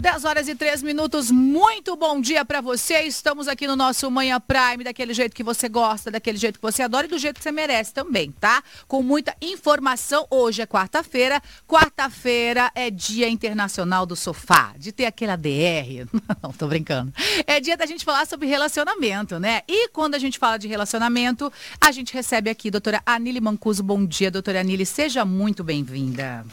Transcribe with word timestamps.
10 0.00 0.24
horas 0.24 0.48
e 0.48 0.54
3 0.54 0.82
minutos, 0.82 1.30
muito 1.30 1.94
bom 1.94 2.22
dia 2.22 2.42
para 2.42 2.62
você. 2.62 3.02
Estamos 3.02 3.46
aqui 3.46 3.66
no 3.66 3.76
nosso 3.76 4.10
Manhã 4.10 4.40
Prime, 4.40 4.82
daquele 4.82 5.12
jeito 5.12 5.36
que 5.36 5.42
você 5.42 5.68
gosta, 5.68 6.10
daquele 6.10 6.38
jeito 6.38 6.58
que 6.58 6.62
você 6.62 6.82
adora 6.82 7.06
e 7.06 7.10
do 7.10 7.18
jeito 7.18 7.36
que 7.36 7.42
você 7.42 7.52
merece 7.52 7.92
também, 7.92 8.32
tá? 8.32 8.62
Com 8.88 9.02
muita 9.02 9.36
informação. 9.42 10.26
Hoje 10.30 10.62
é 10.62 10.66
quarta-feira. 10.66 11.42
Quarta-feira 11.68 12.72
é 12.74 12.90
Dia 12.90 13.28
Internacional 13.28 14.06
do 14.06 14.16
Sofá, 14.16 14.72
de 14.78 14.90
ter 14.90 15.04
aquele 15.04 15.32
ADR. 15.32 16.08
Não, 16.42 16.50
tô 16.50 16.66
brincando. 16.66 17.12
É 17.46 17.60
dia 17.60 17.76
da 17.76 17.84
gente 17.84 18.02
falar 18.02 18.26
sobre 18.26 18.46
relacionamento, 18.48 19.38
né? 19.38 19.60
E 19.68 19.90
quando 19.90 20.14
a 20.14 20.18
gente 20.18 20.38
fala 20.38 20.56
de 20.56 20.66
relacionamento, 20.66 21.52
a 21.78 21.92
gente 21.92 22.14
recebe 22.14 22.48
aqui 22.48 22.68
a 22.68 22.72
doutora 22.72 23.02
Anile 23.04 23.40
Mancuso. 23.40 23.82
Bom 23.82 24.06
dia, 24.06 24.30
doutora 24.30 24.60
Anile. 24.60 24.86
Seja 24.86 25.26
muito 25.26 25.62
bem-vinda. 25.62 26.46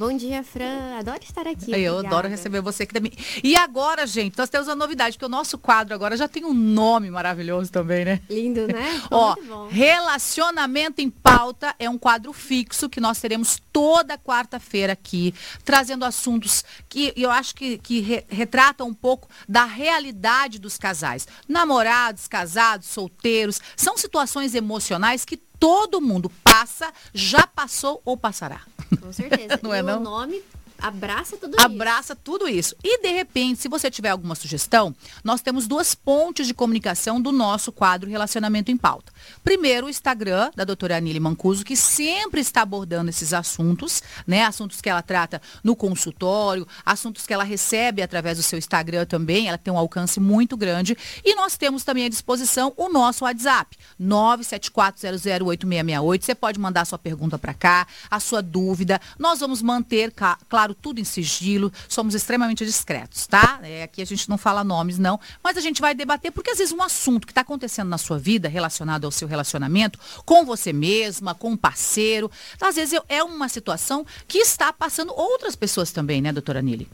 Bom 0.00 0.16
dia, 0.16 0.42
Fran. 0.42 0.96
Adoro 0.98 1.18
estar 1.22 1.46
aqui. 1.46 1.70
Eu 1.72 1.92
Obrigada. 1.96 2.06
adoro 2.08 2.28
receber 2.28 2.62
você 2.62 2.84
aqui 2.84 2.94
também. 2.94 3.12
E 3.44 3.54
agora, 3.54 4.06
gente, 4.06 4.38
nós 4.38 4.48
temos 4.48 4.66
uma 4.66 4.74
novidade, 4.74 5.18
porque 5.18 5.26
o 5.26 5.28
nosso 5.28 5.58
quadro 5.58 5.94
agora 5.94 6.16
já 6.16 6.26
tem 6.26 6.42
um 6.42 6.54
nome 6.54 7.10
maravilhoso 7.10 7.70
também, 7.70 8.06
né? 8.06 8.18
Lindo, 8.30 8.66
né? 8.66 8.98
Ó. 9.12 9.36
Relacionamento 9.68 11.02
em 11.02 11.10
Pauta 11.10 11.74
é 11.78 11.90
um 11.90 11.98
quadro 11.98 12.32
fixo 12.32 12.88
que 12.88 12.98
nós 12.98 13.20
teremos 13.20 13.60
toda 13.70 14.16
quarta-feira 14.16 14.94
aqui, 14.94 15.34
trazendo 15.66 16.06
assuntos 16.06 16.64
que 16.88 17.12
eu 17.14 17.30
acho 17.30 17.54
que, 17.54 17.76
que 17.76 18.00
re- 18.00 18.24
retratam 18.30 18.88
um 18.88 18.94
pouco 18.94 19.28
da 19.46 19.66
realidade 19.66 20.58
dos 20.58 20.78
casais. 20.78 21.28
Namorados, 21.46 22.26
casados, 22.26 22.86
solteiros. 22.88 23.60
São 23.76 23.98
situações 23.98 24.54
emocionais 24.54 25.26
que 25.26 25.36
todo 25.36 26.00
mundo 26.00 26.32
passa, 26.42 26.90
já 27.12 27.46
passou 27.46 28.00
ou 28.02 28.16
passará. 28.16 28.62
Com 28.98 29.12
certeza. 29.12 29.58
Não 29.62 29.72
é 29.74 29.80
e 29.80 29.82
não? 29.82 29.98
o 29.98 30.00
nome 30.00 30.42
abraça 30.80 31.36
tudo 31.36 31.56
isso. 31.56 31.66
Abraça 31.66 32.16
tudo 32.16 32.48
isso. 32.48 32.74
E, 32.82 33.02
de 33.02 33.12
repente, 33.12 33.60
se 33.60 33.68
você 33.68 33.90
tiver 33.90 34.10
alguma 34.10 34.34
sugestão, 34.34 34.94
nós 35.24 35.40
temos 35.40 35.66
duas 35.66 35.94
pontes 35.94 36.46
de 36.46 36.54
comunicação 36.54 37.20
do 37.20 37.32
nosso 37.32 37.70
quadro 37.72 38.08
Relacionamento 38.08 38.70
em 38.70 38.76
Pauta. 38.76 39.12
Primeiro, 39.44 39.86
o 39.86 39.90
Instagram 39.90 40.50
da 40.54 40.64
doutora 40.64 40.96
Anile 40.96 41.20
Mancuso, 41.20 41.64
que 41.64 41.76
sempre 41.76 42.40
está 42.40 42.62
abordando 42.62 43.10
esses 43.10 43.32
assuntos, 43.32 44.02
né? 44.26 44.44
Assuntos 44.44 44.80
que 44.80 44.88
ela 44.88 45.02
trata 45.02 45.40
no 45.62 45.76
consultório, 45.76 46.66
assuntos 46.84 47.26
que 47.26 47.32
ela 47.34 47.44
recebe 47.44 48.02
através 48.02 48.36
do 48.38 48.42
seu 48.42 48.58
Instagram 48.58 49.04
também. 49.06 49.48
Ela 49.48 49.58
tem 49.58 49.72
um 49.72 49.78
alcance 49.78 50.18
muito 50.20 50.56
grande. 50.56 50.96
E 51.24 51.34
nós 51.34 51.56
temos 51.56 51.84
também 51.84 52.06
à 52.06 52.08
disposição 52.08 52.72
o 52.76 52.88
nosso 52.88 53.24
WhatsApp, 53.24 53.76
974008668. 54.00 56.22
Você 56.24 56.34
pode 56.34 56.58
mandar 56.58 56.84
sua 56.84 56.98
pergunta 56.98 57.38
para 57.38 57.54
cá, 57.54 57.86
a 58.10 58.20
sua 58.20 58.42
dúvida. 58.42 59.00
Nós 59.18 59.40
vamos 59.40 59.62
manter, 59.62 60.10
ca- 60.12 60.38
claro, 60.70 60.74
tudo 60.74 61.00
em 61.00 61.04
sigilo. 61.04 61.72
Somos 61.88 62.14
extremamente 62.14 62.64
discretos, 62.64 63.26
tá? 63.26 63.60
É, 63.62 63.82
aqui 63.82 64.02
a 64.02 64.04
gente 64.04 64.28
não 64.28 64.38
fala 64.38 64.64
nomes, 64.64 64.98
não. 64.98 65.18
Mas 65.42 65.56
a 65.56 65.60
gente 65.60 65.80
vai 65.80 65.94
debater, 65.94 66.30
porque 66.32 66.50
às 66.50 66.58
vezes 66.58 66.72
um 66.72 66.82
assunto 66.82 67.26
que 67.26 67.32
está 67.32 67.42
acontecendo 67.42 67.88
na 67.88 67.98
sua 67.98 68.18
vida, 68.18 68.48
relacionado 68.48 69.04
ao 69.04 69.10
seu 69.10 69.28
relacionamento, 69.28 69.98
com 70.24 70.44
você 70.44 70.72
mesma, 70.72 71.34
com 71.34 71.50
um 71.50 71.56
parceiro, 71.56 72.30
às 72.60 72.76
vezes 72.76 72.98
é 73.08 73.22
uma 73.22 73.48
situação 73.48 74.06
que 74.26 74.38
está 74.38 74.72
passando 74.72 75.12
outras 75.14 75.56
pessoas 75.56 75.92
também, 75.92 76.20
né, 76.20 76.32
doutora 76.32 76.62
Nili? 76.62 76.88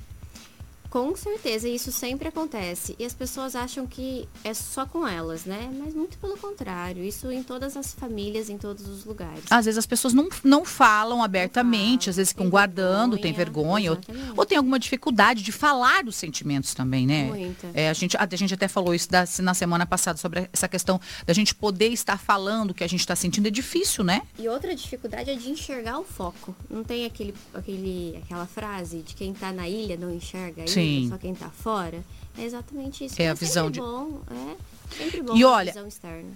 Com 0.97 1.15
certeza, 1.15 1.69
isso 1.69 1.93
sempre 1.93 2.29
acontece. 2.29 2.97
E 2.99 3.05
as 3.05 3.13
pessoas 3.13 3.55
acham 3.55 3.87
que 3.87 4.27
é 4.43 4.55
só 4.55 4.87
com 4.87 5.07
elas, 5.07 5.45
né? 5.45 5.71
Mas 5.79 5.95
muito 5.95 6.17
pelo 6.17 6.39
contrário. 6.39 7.05
Isso 7.05 7.31
em 7.31 7.43
todas 7.43 7.77
as 7.77 7.93
famílias, 7.93 8.49
em 8.49 8.57
todos 8.57 8.89
os 8.89 9.05
lugares. 9.05 9.45
Às 9.51 9.67
vezes 9.67 9.77
as 9.77 9.85
pessoas 9.85 10.15
não, 10.15 10.27
não 10.43 10.65
falam 10.65 11.23
abertamente, 11.23 12.05
falam, 12.05 12.11
às 12.13 12.17
vezes 12.17 12.33
ficam 12.33 12.49
guardando, 12.49 13.19
tem 13.19 13.31
vergonha, 13.35 13.91
ou, 13.93 13.99
ou 14.39 14.47
tem 14.47 14.57
alguma 14.57 14.79
dificuldade 14.79 15.43
de 15.43 15.53
falar 15.53 16.03
dos 16.03 16.17
sentimentos 16.17 16.73
também, 16.73 17.07
né? 17.07 17.25
Muita. 17.25 17.71
É, 17.75 17.91
a, 17.91 17.93
gente, 17.93 18.17
a, 18.17 18.27
gente 18.35 18.55
até 18.55 18.67
falou 18.67 18.95
isso 18.95 19.11
da- 19.11 19.29
na 19.41 19.53
semana 19.53 19.85
passada 19.85 20.17
sobre 20.17 20.49
essa 20.51 20.67
questão 20.67 20.99
da 21.27 21.35
gente 21.35 21.55
poder 21.55 21.89
estar 21.89 22.19
falando 22.19 22.71
o 22.71 22.75
que 22.75 22.83
a 22.83 22.89
gente 22.89 23.01
está 23.01 23.15
sentindo. 23.15 23.49
É 23.49 23.51
difícil, 23.51 24.03
né? 24.03 24.23
E 24.39 24.49
outra 24.49 24.75
dificuldade 24.75 25.29
é 25.29 25.35
de 25.35 25.51
enxergar 25.51 25.99
o 25.99 26.05
foco. 26.05 26.57
Não 26.71 26.83
tem 26.83 27.05
aquele, 27.05 27.35
aquele, 27.53 28.19
aquela 28.25 28.47
frase 28.47 29.03
de 29.03 29.15
quem 29.15 29.35
tá 29.35 29.53
na 29.53 29.69
ilha 29.69 29.99
não 29.99 30.11
enxerga 30.11 30.63
a 30.63 30.65
ilha, 30.65 30.73
Sim. 30.73 30.86
Só 31.11 31.19
quem 31.19 31.35
tá 31.35 31.49
fora? 31.51 32.03
É 32.39 32.45
exatamente 32.45 33.05
isso. 33.05 33.21
É 33.21 33.27
a 33.29 33.31
Mas 33.31 33.41
visão 33.41 33.71
de- 33.71 33.81
bom, 33.81 34.21
é 34.31 34.95
sempre 34.95 35.23
bom 35.23 35.35
E 35.37 35.43
a 35.43 35.49
olha. 35.49 35.75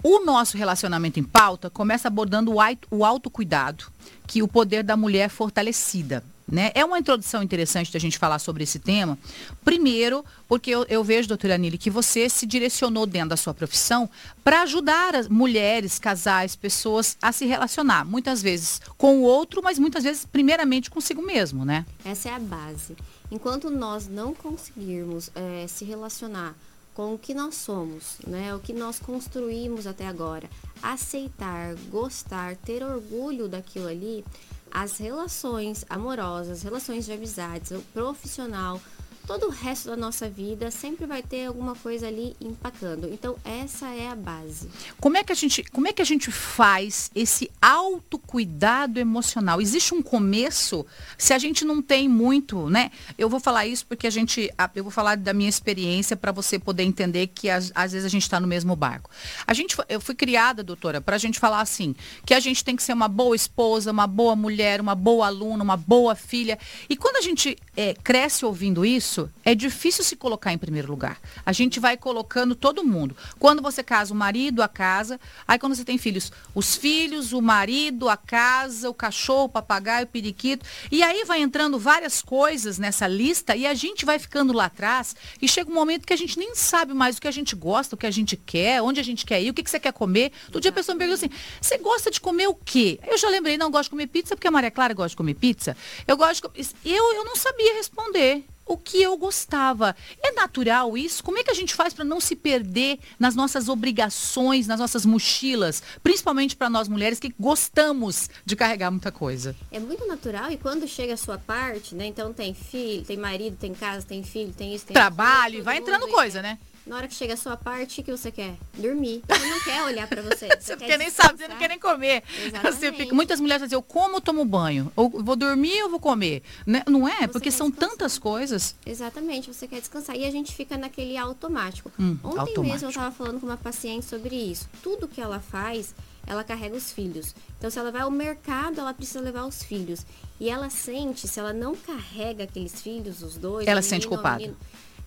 O 0.03 0.25
nosso 0.25 0.57
relacionamento 0.57 1.19
em 1.19 1.23
pauta 1.23 1.69
começa 1.69 2.07
abordando 2.07 2.53
o 2.89 3.05
autocuidado, 3.05 3.85
que 4.25 4.41
o 4.41 4.47
poder 4.47 4.83
da 4.83 4.97
mulher 4.97 5.25
é 5.25 5.29
fortalecida. 5.29 6.23
Né? 6.51 6.71
É 6.75 6.83
uma 6.83 6.99
introdução 6.99 7.41
interessante 7.41 7.93
da 7.93 7.99
gente 7.99 8.17
falar 8.17 8.37
sobre 8.39 8.63
esse 8.63 8.77
tema. 8.77 9.17
Primeiro, 9.63 10.25
porque 10.47 10.69
eu, 10.69 10.85
eu 10.89 11.03
vejo, 11.03 11.29
doutora 11.29 11.57
Nili, 11.57 11.77
que 11.77 11.89
você 11.89 12.27
se 12.27 12.45
direcionou 12.45 13.05
dentro 13.05 13.29
da 13.29 13.37
sua 13.37 13.53
profissão 13.53 14.09
para 14.43 14.63
ajudar 14.63 15.15
as 15.15 15.29
mulheres, 15.29 15.97
casais, 15.97 16.55
pessoas 16.55 17.17
a 17.21 17.31
se 17.31 17.45
relacionar. 17.45 18.03
Muitas 18.03 18.41
vezes 18.41 18.81
com 18.97 19.19
o 19.19 19.21
outro, 19.21 19.61
mas 19.63 19.79
muitas 19.79 20.03
vezes, 20.03 20.25
primeiramente, 20.25 20.89
consigo 20.89 21.21
mesmo, 21.21 21.63
né? 21.63 21.85
Essa 22.03 22.29
é 22.29 22.33
a 22.33 22.39
base. 22.39 22.97
Enquanto 23.31 23.69
nós 23.69 24.09
não 24.09 24.33
conseguirmos 24.33 25.31
eh, 25.33 25.65
se 25.69 25.85
relacionar 25.85 26.53
com 26.93 27.13
o 27.13 27.17
que 27.17 27.33
nós 27.33 27.55
somos, 27.55 28.17
né, 28.27 28.53
o 28.53 28.59
que 28.59 28.73
nós 28.73 28.99
construímos 28.99 29.87
até 29.87 30.05
agora, 30.05 30.49
aceitar, 30.83 31.75
gostar, 31.89 32.55
ter 32.57 32.83
orgulho 32.83 33.47
daquilo 33.47 33.87
ali, 33.87 34.25
as 34.71 34.97
relações 34.97 35.85
amorosas, 35.89 36.63
relações 36.63 37.05
de 37.05 37.11
amizades, 37.11 37.71
o 37.71 37.81
profissional, 37.93 38.79
todo 39.27 39.47
o 39.47 39.49
resto 39.49 39.89
da 39.89 39.97
nossa 39.97 40.29
vida 40.29 40.71
sempre 40.71 41.05
vai 41.05 41.21
ter 41.21 41.45
alguma 41.45 41.75
coisa 41.75 42.07
ali 42.07 42.35
empacando. 42.39 43.07
Então 43.11 43.35
essa 43.43 43.87
é 43.89 44.09
a 44.09 44.15
base. 44.15 44.69
Como 44.99 45.17
é 45.17 45.23
que 45.23 45.31
a 45.31 45.35
gente, 45.35 45.63
como 45.63 45.87
é 45.87 45.93
que 45.93 46.01
a 46.01 46.05
gente 46.05 46.31
faz 46.31 47.11
esse 47.13 47.49
autocuidado 47.61 48.99
emocional? 48.99 49.61
Existe 49.61 49.93
um 49.93 50.01
começo? 50.01 50.85
Se 51.17 51.33
a 51.33 51.39
gente 51.39 51.65
não 51.65 51.81
tem 51.81 52.07
muito, 52.07 52.69
né? 52.69 52.91
Eu 53.17 53.29
vou 53.29 53.39
falar 53.39 53.65
isso 53.67 53.85
porque 53.85 54.07
a 54.07 54.11
gente, 54.11 54.51
eu 54.75 54.83
vou 54.83 54.91
falar 54.91 55.17
da 55.17 55.33
minha 55.33 55.49
experiência 55.49 56.15
para 56.15 56.31
você 56.31 56.57
poder 56.57 56.83
entender 56.83 57.27
que 57.27 57.49
às, 57.49 57.71
às 57.75 57.91
vezes 57.91 58.05
a 58.05 58.09
gente 58.09 58.23
está 58.23 58.39
no 58.39 58.47
mesmo 58.47 58.75
barco. 58.75 59.09
A 59.45 59.53
gente, 59.53 59.75
eu 59.89 59.99
fui 60.01 60.15
criada, 60.15 60.63
doutora, 60.63 61.01
para 61.01 61.15
a 61.15 61.19
gente 61.19 61.39
falar 61.39 61.61
assim, 61.61 61.95
que 62.25 62.33
a 62.33 62.39
gente 62.39 62.63
tem 62.63 62.75
que 62.75 62.83
ser 62.83 62.93
uma 62.93 63.07
boa 63.07 63.35
esposa, 63.35 63.91
uma 63.91 64.07
boa 64.07 64.35
mulher, 64.35 64.79
uma 64.79 64.95
boa 64.95 65.27
aluna, 65.27 65.63
uma 65.63 65.77
boa 65.77 66.15
filha. 66.15 66.57
E 66.89 66.95
quando 66.95 67.17
a 67.17 67.21
gente 67.21 67.57
é, 67.75 67.93
cresce 67.93 68.45
ouvindo 68.45 68.85
isso, 68.85 69.10
é 69.43 69.53
difícil 69.53 70.03
se 70.03 70.15
colocar 70.15 70.53
em 70.53 70.57
primeiro 70.57 70.89
lugar. 70.89 71.19
A 71.45 71.51
gente 71.51 71.79
vai 71.79 71.97
colocando 71.97 72.55
todo 72.55 72.83
mundo. 72.83 73.15
Quando 73.39 73.61
você 73.61 73.83
casa, 73.83 74.13
o 74.13 74.17
marido, 74.17 74.61
a 74.61 74.67
casa. 74.67 75.19
Aí 75.47 75.57
quando 75.59 75.75
você 75.75 75.83
tem 75.83 75.97
filhos, 75.97 76.31
os 76.53 76.75
filhos, 76.75 77.33
o 77.33 77.41
marido, 77.41 78.09
a 78.09 78.17
casa, 78.17 78.89
o 78.89 78.93
cachorro, 78.93 79.45
o 79.45 79.49
papagaio, 79.49 80.05
o 80.05 80.07
periquito. 80.07 80.65
E 80.91 81.03
aí 81.03 81.23
vai 81.25 81.41
entrando 81.41 81.77
várias 81.79 82.21
coisas 82.21 82.77
nessa 82.77 83.07
lista 83.07 83.55
e 83.55 83.65
a 83.65 83.73
gente 83.73 84.05
vai 84.05 84.19
ficando 84.19 84.53
lá 84.53 84.65
atrás. 84.65 85.15
E 85.41 85.47
chega 85.47 85.69
um 85.69 85.73
momento 85.73 86.05
que 86.05 86.13
a 86.13 86.17
gente 86.17 86.37
nem 86.37 86.55
sabe 86.55 86.93
mais 86.93 87.17
o 87.17 87.21
que 87.21 87.27
a 87.27 87.31
gente 87.31 87.55
gosta, 87.55 87.95
o 87.95 87.97
que 87.97 88.05
a 88.05 88.11
gente 88.11 88.37
quer, 88.37 88.81
onde 88.81 88.99
a 88.99 89.03
gente 89.03 89.25
quer 89.25 89.41
ir, 89.41 89.49
o 89.49 89.53
que, 89.53 89.63
que 89.63 89.69
você 89.69 89.79
quer 89.79 89.93
comer. 89.93 90.31
Todo 90.51 90.61
dia 90.61 90.71
a 90.71 90.73
pessoa 90.73 90.95
me 90.95 90.99
pergunta 90.99 91.25
assim, 91.25 91.33
você 91.59 91.77
gosta 91.77 92.11
de 92.11 92.19
comer 92.19 92.47
o 92.47 92.55
quê? 92.55 92.99
Eu 93.05 93.17
já 93.17 93.29
lembrei, 93.29 93.57
não 93.57 93.71
gosto 93.71 93.85
de 93.85 93.89
comer 93.91 94.07
pizza, 94.07 94.35
porque 94.35 94.47
a 94.47 94.51
Maria 94.51 94.71
Clara 94.71 94.93
gosta 94.93 95.09
de 95.09 95.17
comer 95.17 95.33
pizza. 95.33 95.75
Eu 96.07 96.17
gosto 96.17 96.49
de. 96.49 96.67
Eu, 96.85 97.13
eu 97.15 97.25
não 97.25 97.35
sabia 97.35 97.73
responder 97.75 98.45
o 98.71 98.77
que 98.77 99.01
eu 99.01 99.17
gostava. 99.17 99.93
É 100.23 100.31
natural 100.31 100.97
isso? 100.97 101.21
Como 101.21 101.37
é 101.37 101.43
que 101.43 101.51
a 101.51 101.53
gente 101.53 101.75
faz 101.75 101.93
para 101.93 102.05
não 102.05 102.21
se 102.21 102.37
perder 102.37 102.99
nas 103.19 103.35
nossas 103.35 103.67
obrigações, 103.67 104.65
nas 104.65 104.79
nossas 104.79 105.05
mochilas, 105.05 105.83
principalmente 106.01 106.55
para 106.55 106.69
nós 106.69 106.87
mulheres 106.87 107.19
que 107.19 107.35
gostamos 107.37 108.29
de 108.45 108.55
carregar 108.55 108.89
muita 108.89 109.11
coisa? 109.11 109.53
É 109.69 109.79
muito 109.79 110.07
natural 110.07 110.51
e 110.51 110.57
quando 110.57 110.87
chega 110.87 111.15
a 111.15 111.17
sua 111.17 111.37
parte, 111.37 111.93
né? 111.95 112.05
Então 112.05 112.31
tem 112.31 112.53
filho, 112.53 113.03
tem 113.03 113.17
marido, 113.17 113.57
tem 113.57 113.73
casa, 113.73 114.05
tem 114.05 114.23
filho, 114.23 114.53
tem 114.53 114.73
isso, 114.73 114.85
tem 114.85 114.93
Trabalho, 114.93 115.47
aquilo, 115.47 115.63
vai 115.65 115.77
entrando 115.77 116.03
mundo, 116.03 116.13
coisa, 116.13 116.41
né? 116.41 116.57
Na 116.85 116.95
hora 116.95 117.07
que 117.07 117.13
chega 117.13 117.35
a 117.35 117.37
sua 117.37 117.55
parte, 117.55 118.01
o 118.01 118.03
que 118.03 118.11
você 118.11 118.31
quer? 118.31 118.55
Dormir. 118.73 119.21
Você 119.27 119.45
não 119.45 119.59
quer 119.59 119.83
olhar 119.83 120.07
pra 120.07 120.21
você. 120.23 120.47
Você 120.59 120.75
quer 120.75 120.77
porque 120.77 120.97
nem 120.97 121.09
sabe, 121.11 121.37
você 121.37 121.47
não 121.47 121.57
quer 121.57 121.69
nem 121.69 121.77
comer. 121.79 122.23
Você 122.63 122.91
fica- 122.91 123.13
muitas 123.13 123.39
mulheres 123.39 123.63
dizem, 123.63 123.75
eu 123.77 123.83
como 123.83 124.15
ou 124.15 124.21
tomo 124.21 124.43
banho? 124.43 124.91
Ou 124.95 125.09
vou 125.09 125.35
dormir 125.35 125.81
ou 125.83 125.89
vou 125.91 125.99
comer? 125.99 126.41
Né? 126.65 126.81
Não 126.87 127.07
é? 127.07 127.21
Você 127.21 127.27
Porque 127.27 127.51
são 127.51 127.69
descansar. 127.69 127.89
tantas 127.91 128.17
coisas. 128.17 128.75
Exatamente, 128.85 129.53
você 129.53 129.67
quer 129.67 129.79
descansar. 129.79 130.15
E 130.15 130.25
a 130.25 130.31
gente 130.31 130.53
fica 130.55 130.75
naquele 130.75 131.15
automático. 131.17 131.91
Hum, 131.99 132.17
Ontem 132.23 132.39
automático. 132.39 132.63
mesmo 132.63 132.85
eu 132.87 132.89
estava 132.89 133.11
falando 133.11 133.39
com 133.39 133.45
uma 133.45 133.57
paciente 133.57 134.05
sobre 134.07 134.35
isso. 134.35 134.67
Tudo 134.81 135.07
que 135.07 135.21
ela 135.21 135.39
faz, 135.39 135.93
ela 136.25 136.43
carrega 136.43 136.75
os 136.75 136.91
filhos. 136.91 137.35
Então, 137.59 137.69
se 137.69 137.77
ela 137.77 137.91
vai 137.91 138.01
ao 138.01 138.11
mercado, 138.11 138.79
ela 138.79 138.93
precisa 138.93 139.21
levar 139.21 139.45
os 139.45 139.61
filhos. 139.63 140.03
E 140.39 140.49
ela 140.49 140.69
sente, 140.71 141.27
se 141.27 141.39
ela 141.39 141.53
não 141.53 141.75
carrega 141.75 142.43
aqueles 142.45 142.81
filhos, 142.81 143.21
os 143.21 143.37
dois, 143.37 143.67
Ela 143.67 143.81
sente 143.83 144.07
menino 144.07 144.13
o 144.13 144.15
culpada. 144.17 144.37
menino, 144.39 144.57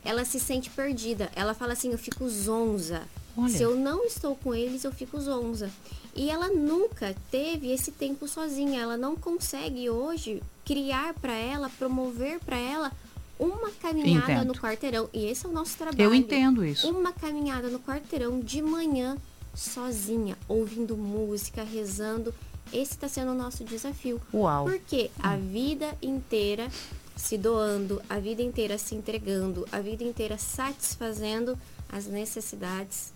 ela 0.05 0.25
se 0.25 0.39
sente 0.39 0.71
perdida. 0.71 1.31
Ela 1.35 1.55
fala 1.55 1.73
assim, 1.73 1.91
eu 1.93 1.99
fico 1.99 2.29
zonza. 2.29 3.03
Olha. 3.37 3.49
Se 3.49 3.63
eu 3.63 3.75
não 3.75 4.05
estou 4.05 4.37
com 4.37 4.55
eles, 4.55 4.85
eu 4.85 4.93
fico 4.93 5.21
zonza. 5.21 5.71
E 6.15 6.31
ela 6.31 6.49
nunca 6.49 7.15
teve 7.31 7.73
esse 7.73 7.91
tempo 7.91 8.29
sozinha. 8.29 8.81
Ela 8.81 8.97
não 8.97 9.17
consegue 9.17 9.91
hoje 9.91 10.43
criar 10.65 11.15
para 11.15 11.33
ela, 11.33 11.69
promover 11.79 12.39
para 12.41 12.57
ela 12.57 12.93
uma 13.39 13.71
caminhada 13.73 14.33
Entendo. 14.33 14.49
no 14.49 14.55
quarteirão. 14.55 15.09
E 15.13 15.27
esse 15.27 15.47
é 15.47 15.49
o 15.49 15.53
nosso 15.53 15.77
trabalho. 15.77 16.03
Eu 16.03 16.15
entendo 16.15 16.65
isso. 16.65 16.89
Uma 16.89 17.13
caminhada 17.13 17.69
no 17.69 17.81
quarteirão 17.81 18.39
de 18.41 18.63
manhã, 18.63 19.17
sozinha, 19.55 20.37
ouvindo 20.49 20.97
música, 20.97 21.65
rezando. 21.65 22.33
Esse 22.73 22.93
está 22.93 23.09
sendo 23.09 23.33
o 23.33 23.35
nosso 23.35 23.65
desafio. 23.65 24.21
Uau. 24.33 24.65
Porque 24.65 25.11
a 25.19 25.37
vida 25.37 25.97
inteira 26.01 26.69
se 27.17 27.39
doando, 27.39 28.03
a 28.09 28.19
vida 28.19 28.43
inteira 28.43 28.79
se 28.79 28.95
entregando, 28.95 29.67
a 29.71 29.81
vida 29.81 30.05
inteira 30.05 30.37
satisfazendo 30.39 31.59
as 31.89 32.07
necessidades 32.07 33.13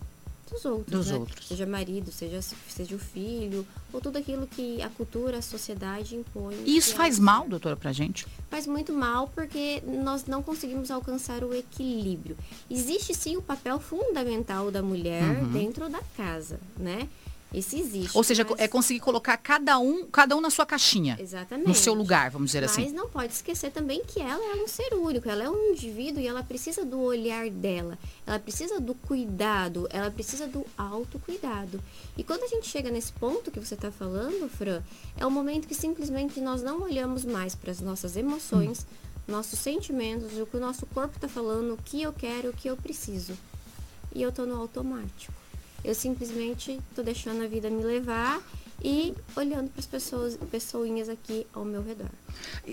dos 0.49 0.65
outros. 0.65 0.91
Dos 0.91 1.07
né? 1.11 1.17
outros. 1.17 1.47
Seja 1.47 1.65
marido, 1.65 2.11
seja, 2.11 2.41
seja 2.41 2.95
o 2.95 2.99
filho, 2.99 3.65
ou 3.93 4.01
tudo 4.01 4.17
aquilo 4.17 4.47
que 4.47 4.81
a 4.81 4.89
cultura, 4.89 5.37
a 5.37 5.41
sociedade 5.41 6.15
impõe. 6.15 6.55
E 6.65 6.75
isso 6.75 6.95
faz 6.95 7.19
mal, 7.19 7.47
doutora, 7.47 7.75
pra 7.75 7.91
gente? 7.91 8.25
Faz 8.49 8.65
muito 8.65 8.91
mal 8.91 9.27
porque 9.33 9.81
nós 9.85 10.25
não 10.25 10.41
conseguimos 10.41 10.89
alcançar 10.89 11.43
o 11.43 11.53
equilíbrio. 11.53 12.35
Existe 12.69 13.13
sim 13.13 13.37
o 13.37 13.41
papel 13.41 13.79
fundamental 13.79 14.71
da 14.71 14.81
mulher 14.81 15.23
uhum. 15.23 15.51
dentro 15.51 15.89
da 15.89 16.01
casa, 16.17 16.59
né? 16.77 17.07
Isso 17.53 17.75
existe. 17.75 18.15
Ou 18.15 18.23
seja, 18.23 18.45
mas... 18.47 18.59
é 18.59 18.67
conseguir 18.67 18.99
colocar 18.99 19.35
cada 19.37 19.79
um, 19.79 20.05
cada 20.05 20.35
um 20.35 20.41
na 20.41 20.49
sua 20.51 20.65
caixinha. 20.65 21.17
Exatamente. 21.19 21.67
No 21.67 21.73
seu 21.73 21.93
lugar, 21.93 22.29
vamos 22.29 22.49
dizer 22.49 22.61
mas 22.61 22.71
assim. 22.71 22.83
Mas 22.83 22.93
não 22.93 23.09
pode 23.09 23.33
esquecer 23.33 23.71
também 23.71 24.03
que 24.05 24.19
ela 24.19 24.57
é 24.57 24.63
um 24.63 24.67
ser 24.67 24.93
único, 24.93 25.27
ela 25.27 25.43
é 25.43 25.49
um 25.49 25.71
indivíduo 25.71 26.21
e 26.21 26.27
ela 26.27 26.43
precisa 26.43 26.85
do 26.85 26.99
olhar 26.99 27.49
dela. 27.49 27.97
Ela 28.25 28.37
precisa 28.37 28.79
do 28.79 28.93
cuidado, 28.93 29.87
ela 29.89 30.11
precisa 30.11 30.47
do 30.47 30.63
autocuidado. 30.77 31.81
E 32.15 32.23
quando 32.23 32.43
a 32.43 32.47
gente 32.47 32.67
chega 32.67 32.91
nesse 32.91 33.11
ponto 33.13 33.49
que 33.49 33.59
você 33.59 33.73
está 33.73 33.91
falando, 33.91 34.47
Fran, 34.49 34.83
é 35.17 35.25
o 35.25 35.31
momento 35.31 35.67
que 35.67 35.75
simplesmente 35.75 36.39
nós 36.39 36.61
não 36.61 36.83
olhamos 36.83 37.25
mais 37.25 37.55
para 37.55 37.71
as 37.71 37.79
nossas 37.79 38.15
emoções, 38.15 38.85
hum. 38.85 39.31
nossos 39.31 39.57
sentimentos, 39.57 40.37
o 40.37 40.45
que 40.45 40.57
o 40.57 40.59
nosso 40.59 40.85
corpo 40.85 41.15
está 41.15 41.27
falando, 41.27 41.73
o 41.73 41.77
que 41.77 42.01
eu 42.01 42.13
quero, 42.13 42.49
o 42.49 42.53
que 42.53 42.69
eu 42.69 42.77
preciso. 42.77 43.33
E 44.13 44.21
eu 44.21 44.29
estou 44.29 44.45
no 44.45 44.55
automático. 44.55 45.33
Eu 45.83 45.95
simplesmente 45.95 46.79
estou 46.89 47.03
deixando 47.03 47.43
a 47.43 47.47
vida 47.47 47.69
me 47.69 47.83
levar 47.83 48.41
e 48.83 49.13
olhando 49.35 49.69
para 49.69 49.79
as 49.79 49.85
pessoas, 49.85 50.37
pessoinhas 50.51 51.09
aqui 51.09 51.45
ao 51.53 51.65
meu 51.65 51.83
redor. 51.83 52.09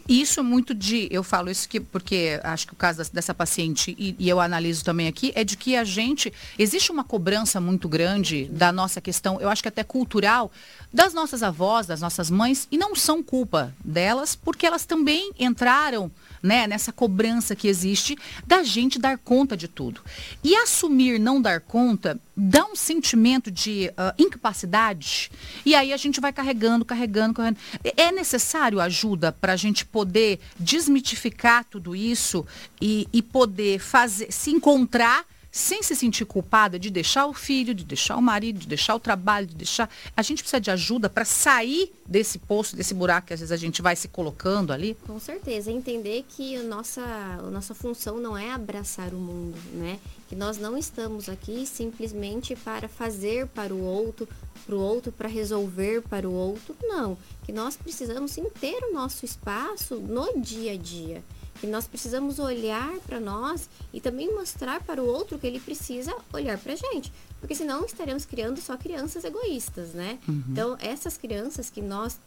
Isso 0.08 0.40
é 0.40 0.42
muito 0.42 0.74
de, 0.74 1.08
eu 1.10 1.22
falo 1.22 1.50
isso 1.50 1.68
que, 1.68 1.80
porque 1.80 2.40
acho 2.42 2.66
que 2.66 2.72
o 2.72 2.76
caso 2.76 3.02
dessa 3.12 3.34
paciente, 3.34 3.94
e, 3.98 4.14
e, 4.18 4.28
eu 4.28 4.40
analiso 4.40 4.84
também 4.84 5.08
aqui, 5.08 5.32
é 5.34 5.44
de 5.44 5.56
que 5.56 5.76
a 5.76 5.84
gente, 5.84 6.32
existe 6.58 6.90
uma 6.92 7.04
cobrança 7.04 7.60
muito 7.60 7.88
grande 7.88 8.46
da 8.46 8.70
nossa 8.72 9.00
questão, 9.00 9.40
eu 9.40 9.48
acho 9.48 9.62
que 9.62 9.68
até 9.68 9.82
cultural, 9.84 10.50
das 10.92 11.12
nossas 11.12 11.42
avós, 11.42 11.86
das 11.86 12.00
nossas 12.00 12.30
mães, 12.30 12.66
e 12.70 12.78
não 12.78 12.94
são 12.94 13.22
culpa 13.22 13.74
delas, 13.84 14.34
porque 14.34 14.66
elas 14.66 14.84
também 14.84 15.32
entraram 15.38 16.10
né, 16.42 16.66
nessa 16.66 16.92
cobrança 16.92 17.56
que 17.56 17.68
existe 17.68 18.16
da 18.46 18.62
gente 18.62 18.98
dar 18.98 19.18
conta 19.18 19.56
de 19.56 19.68
tudo. 19.68 20.00
E 20.42 20.54
assumir 20.56 21.18
não 21.18 21.40
dar 21.40 21.60
conta 21.60 22.18
dá 22.36 22.64
um 22.66 22.76
sentimento 22.76 23.50
de 23.50 23.90
uh, 23.90 24.22
incapacidade 24.22 25.30
e 25.64 25.74
aí 25.74 25.92
a 25.92 25.96
gente 25.96 26.20
vai 26.20 26.32
carregando, 26.32 26.84
carregando, 26.84 27.34
carregando. 27.34 27.58
É 27.96 28.12
necessário 28.12 28.80
ajuda 28.80 29.32
para 29.32 29.45
a 29.52 29.56
gente 29.56 29.84
poder 29.84 30.40
desmitificar 30.58 31.64
tudo 31.64 31.94
isso 31.94 32.46
e, 32.80 33.06
e 33.12 33.22
poder 33.22 33.78
fazer, 33.78 34.32
se 34.32 34.50
encontrar 34.50 35.24
sem 35.56 35.82
se 35.82 35.96
sentir 35.96 36.26
culpada 36.26 36.78
de 36.78 36.90
deixar 36.90 37.26
o 37.26 37.32
filho, 37.32 37.74
de 37.74 37.82
deixar 37.82 38.16
o 38.16 38.22
marido, 38.22 38.58
de 38.58 38.66
deixar 38.66 38.94
o 38.94 39.00
trabalho, 39.00 39.46
de 39.46 39.54
deixar. 39.54 39.88
A 40.14 40.20
gente 40.20 40.42
precisa 40.42 40.60
de 40.60 40.70
ajuda 40.70 41.08
para 41.08 41.24
sair 41.24 41.90
desse 42.06 42.38
poço, 42.38 42.76
desse 42.76 42.92
buraco 42.92 43.28
que 43.28 43.32
às 43.32 43.40
vezes 43.40 43.50
a 43.50 43.56
gente 43.56 43.80
vai 43.80 43.96
se 43.96 44.06
colocando 44.06 44.70
ali. 44.70 44.94
Com 45.06 45.18
certeza, 45.18 45.72
entender 45.72 46.26
que 46.28 46.56
a 46.56 46.62
nossa, 46.62 47.02
a 47.02 47.50
nossa 47.50 47.74
função 47.74 48.18
não 48.18 48.36
é 48.36 48.52
abraçar 48.52 49.14
o 49.14 49.18
mundo, 49.18 49.56
né? 49.72 49.98
Que 50.28 50.36
nós 50.36 50.58
não 50.58 50.76
estamos 50.76 51.26
aqui 51.26 51.64
simplesmente 51.64 52.54
para 52.54 52.86
fazer 52.86 53.46
para 53.46 53.74
o 53.74 53.82
outro, 53.82 54.28
para 54.66 54.74
o 54.74 54.78
outro, 54.78 55.10
para 55.10 55.28
resolver 55.28 56.02
para 56.02 56.28
o 56.28 56.34
outro, 56.34 56.76
não. 56.82 57.16
Que 57.44 57.52
nós 57.52 57.78
precisamos 57.78 58.32
sim 58.32 58.44
ter 58.60 58.84
o 58.84 58.92
nosso 58.92 59.24
espaço 59.24 59.94
no 59.94 60.38
dia 60.38 60.72
a 60.72 60.76
dia 60.76 61.22
que 61.56 61.66
nós 61.66 61.86
precisamos 61.86 62.38
olhar 62.38 62.98
para 63.00 63.18
nós 63.18 63.68
e 63.92 64.00
também 64.00 64.34
mostrar 64.34 64.82
para 64.82 65.02
o 65.02 65.06
outro 65.06 65.38
que 65.38 65.46
ele 65.46 65.60
precisa 65.60 66.14
olhar 66.32 66.58
para 66.58 66.72
a 66.72 66.76
gente. 66.76 67.12
Porque 67.40 67.54
senão 67.54 67.84
estaremos 67.84 68.24
criando 68.24 68.60
só 68.60 68.76
crianças 68.76 69.24
egoístas, 69.24 69.90
né? 69.90 70.18
Uhum. 70.28 70.44
Então, 70.50 70.76
essas 70.80 71.16
crianças 71.16 71.70
que 71.70 71.82
nós 71.82 72.18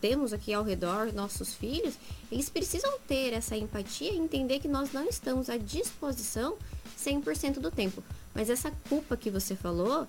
temos 0.00 0.32
aqui 0.32 0.52
ao 0.52 0.62
redor, 0.62 1.12
nossos 1.12 1.54
filhos, 1.54 1.94
eles 2.30 2.48
precisam 2.48 2.98
ter 3.08 3.32
essa 3.32 3.56
empatia 3.56 4.12
e 4.12 4.18
entender 4.18 4.60
que 4.60 4.68
nós 4.68 4.92
não 4.92 5.08
estamos 5.08 5.48
à 5.48 5.56
disposição 5.56 6.56
100% 6.98 7.60
do 7.60 7.70
tempo. 7.70 8.02
Mas 8.34 8.50
essa 8.50 8.70
culpa 8.88 9.16
que 9.16 9.30
você 9.30 9.56
falou, 9.56 10.06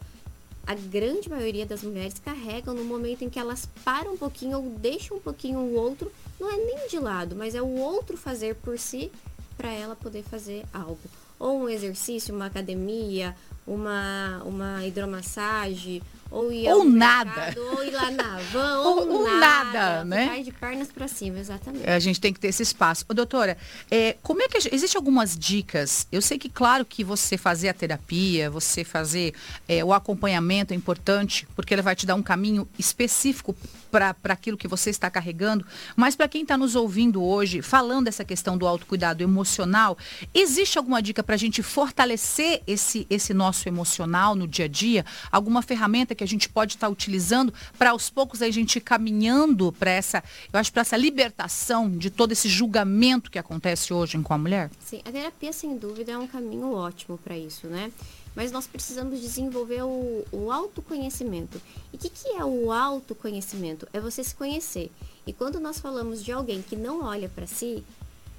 a 0.67 0.75
grande 0.75 1.29
maioria 1.29 1.65
das 1.65 1.81
mulheres 1.81 2.19
carregam 2.19 2.75
no 2.75 2.83
momento 2.83 3.23
em 3.23 3.29
que 3.29 3.39
elas 3.39 3.69
param 3.85 4.13
um 4.13 4.17
pouquinho 4.17 4.57
ou 4.57 4.69
deixam 4.71 5.15
um 5.15 5.21
pouquinho 5.21 5.59
o 5.59 5.75
outro, 5.75 6.11
não 6.37 6.51
é 6.51 6.57
nem 6.57 6.89
de 6.89 6.99
lado, 6.99 7.37
mas 7.37 7.55
é 7.55 7.61
o 7.61 7.77
outro 7.77 8.17
fazer 8.17 8.55
por 8.55 8.77
si 8.77 9.09
para 9.57 9.71
ela 9.71 9.95
poder 9.95 10.23
fazer 10.23 10.65
algo. 10.73 10.99
Ou 11.39 11.61
um 11.61 11.69
exercício, 11.69 12.35
uma 12.35 12.47
academia, 12.47 13.33
uma, 13.65 14.43
uma 14.43 14.85
hidromassagem, 14.85 16.03
ou 16.29 16.51
ir 16.51 16.67
ou 16.69 16.83
nada. 16.83 17.29
Mercado, 17.29 17.61
ou 17.61 17.83
ir 17.83 17.91
lá 17.91 18.11
na 18.11 18.37
van, 18.51 18.79
ou, 18.79 19.09
ou, 19.09 19.23
nada, 19.39 19.73
nada 19.73 20.05
né? 20.05 20.41
de 20.41 20.51
pernas 20.51 20.89
para 20.89 21.07
cima, 21.07 21.39
exatamente. 21.39 21.87
A 21.89 21.99
gente 21.99 22.19
tem 22.19 22.33
que 22.33 22.39
ter 22.39 22.47
esse 22.47 22.63
espaço. 22.63 23.05
Ô, 23.07 23.13
doutora, 23.13 23.57
é, 23.89 24.15
como 24.21 24.41
é 24.41 24.47
que 24.47 24.59
gente, 24.59 24.73
existe 24.73 24.97
algumas 24.97 25.37
dicas? 25.37 26.07
Eu 26.11 26.21
sei 26.21 26.37
que 26.37 26.49
claro 26.49 26.85
que 26.85 27.03
você 27.03 27.37
fazer 27.37 27.69
a 27.69 27.73
terapia, 27.73 28.49
você 28.49 28.83
fazer 28.83 29.33
é, 29.67 29.83
o 29.83 29.93
acompanhamento 29.93 30.73
é 30.73 30.75
importante, 30.75 31.47
porque 31.55 31.73
ele 31.73 31.81
vai 31.81 31.95
te 31.95 32.05
dar 32.05 32.15
um 32.15 32.23
caminho 32.23 32.67
específico 32.77 33.55
para 33.91 34.15
aquilo 34.25 34.57
que 34.57 34.67
você 34.67 34.89
está 34.89 35.09
carregando. 35.09 35.65
Mas 35.95 36.15
para 36.15 36.27
quem 36.27 36.41
está 36.41 36.57
nos 36.57 36.75
ouvindo 36.75 37.23
hoje, 37.23 37.61
falando 37.61 38.05
dessa 38.05 38.23
questão 38.23 38.57
do 38.57 38.67
autocuidado 38.67 39.23
emocional, 39.23 39.97
existe 40.33 40.77
alguma 40.77 41.01
dica 41.01 41.23
para 41.23 41.35
a 41.35 41.37
gente 41.37 41.63
fortalecer 41.63 42.61
esse, 42.67 43.07
esse 43.09 43.33
nosso 43.33 43.67
emocional 43.67 44.35
no 44.35 44.47
dia 44.47 44.65
a 44.65 44.67
dia? 44.67 45.05
Alguma 45.31 45.61
ferramenta 45.61 46.13
que 46.17 46.23
a 46.23 46.27
gente 46.27 46.49
pode 46.49 46.75
estar 46.75 46.89
utilizando 46.89 47.53
para 47.77 47.91
aos 47.91 48.09
poucos 48.09 48.41
a 48.41 48.49
gente 48.49 48.77
ir 48.77 48.81
caminhando 48.81 49.71
para 49.71 49.91
essa, 49.91 50.23
eu 50.51 50.59
acho, 50.59 50.73
para 50.73 50.81
essa 50.81 50.97
libertação 50.97 51.89
de 51.89 52.09
todo 52.09 52.31
esse 52.33 52.49
julgamento 52.49 53.31
que 53.31 53.39
acontece 53.39 53.93
hoje 53.93 54.17
com 54.19 54.33
a 54.33 54.37
mulher? 54.37 54.69
Sim, 54.83 55.01
a 55.05 55.11
terapia 55.11 55.53
sem 55.53 55.77
dúvida 55.77 56.11
é 56.11 56.17
um 56.17 56.27
caminho 56.27 56.73
ótimo 56.73 57.17
para 57.17 57.37
isso, 57.37 57.67
né? 57.67 57.91
Mas 58.35 58.51
nós 58.51 58.67
precisamos 58.67 59.19
desenvolver 59.19 59.81
o, 59.83 60.23
o 60.31 60.51
autoconhecimento. 60.51 61.59
E 61.91 61.95
o 61.95 61.99
que, 61.99 62.09
que 62.09 62.29
é 62.29 62.45
o 62.45 62.71
autoconhecimento? 62.71 63.87
É 63.91 63.99
você 63.99 64.23
se 64.23 64.35
conhecer. 64.35 64.91
E 65.25 65.33
quando 65.33 65.59
nós 65.59 65.79
falamos 65.79 66.23
de 66.23 66.31
alguém 66.31 66.61
que 66.61 66.75
não 66.75 67.03
olha 67.03 67.27
para 67.27 67.47
si, 67.47 67.83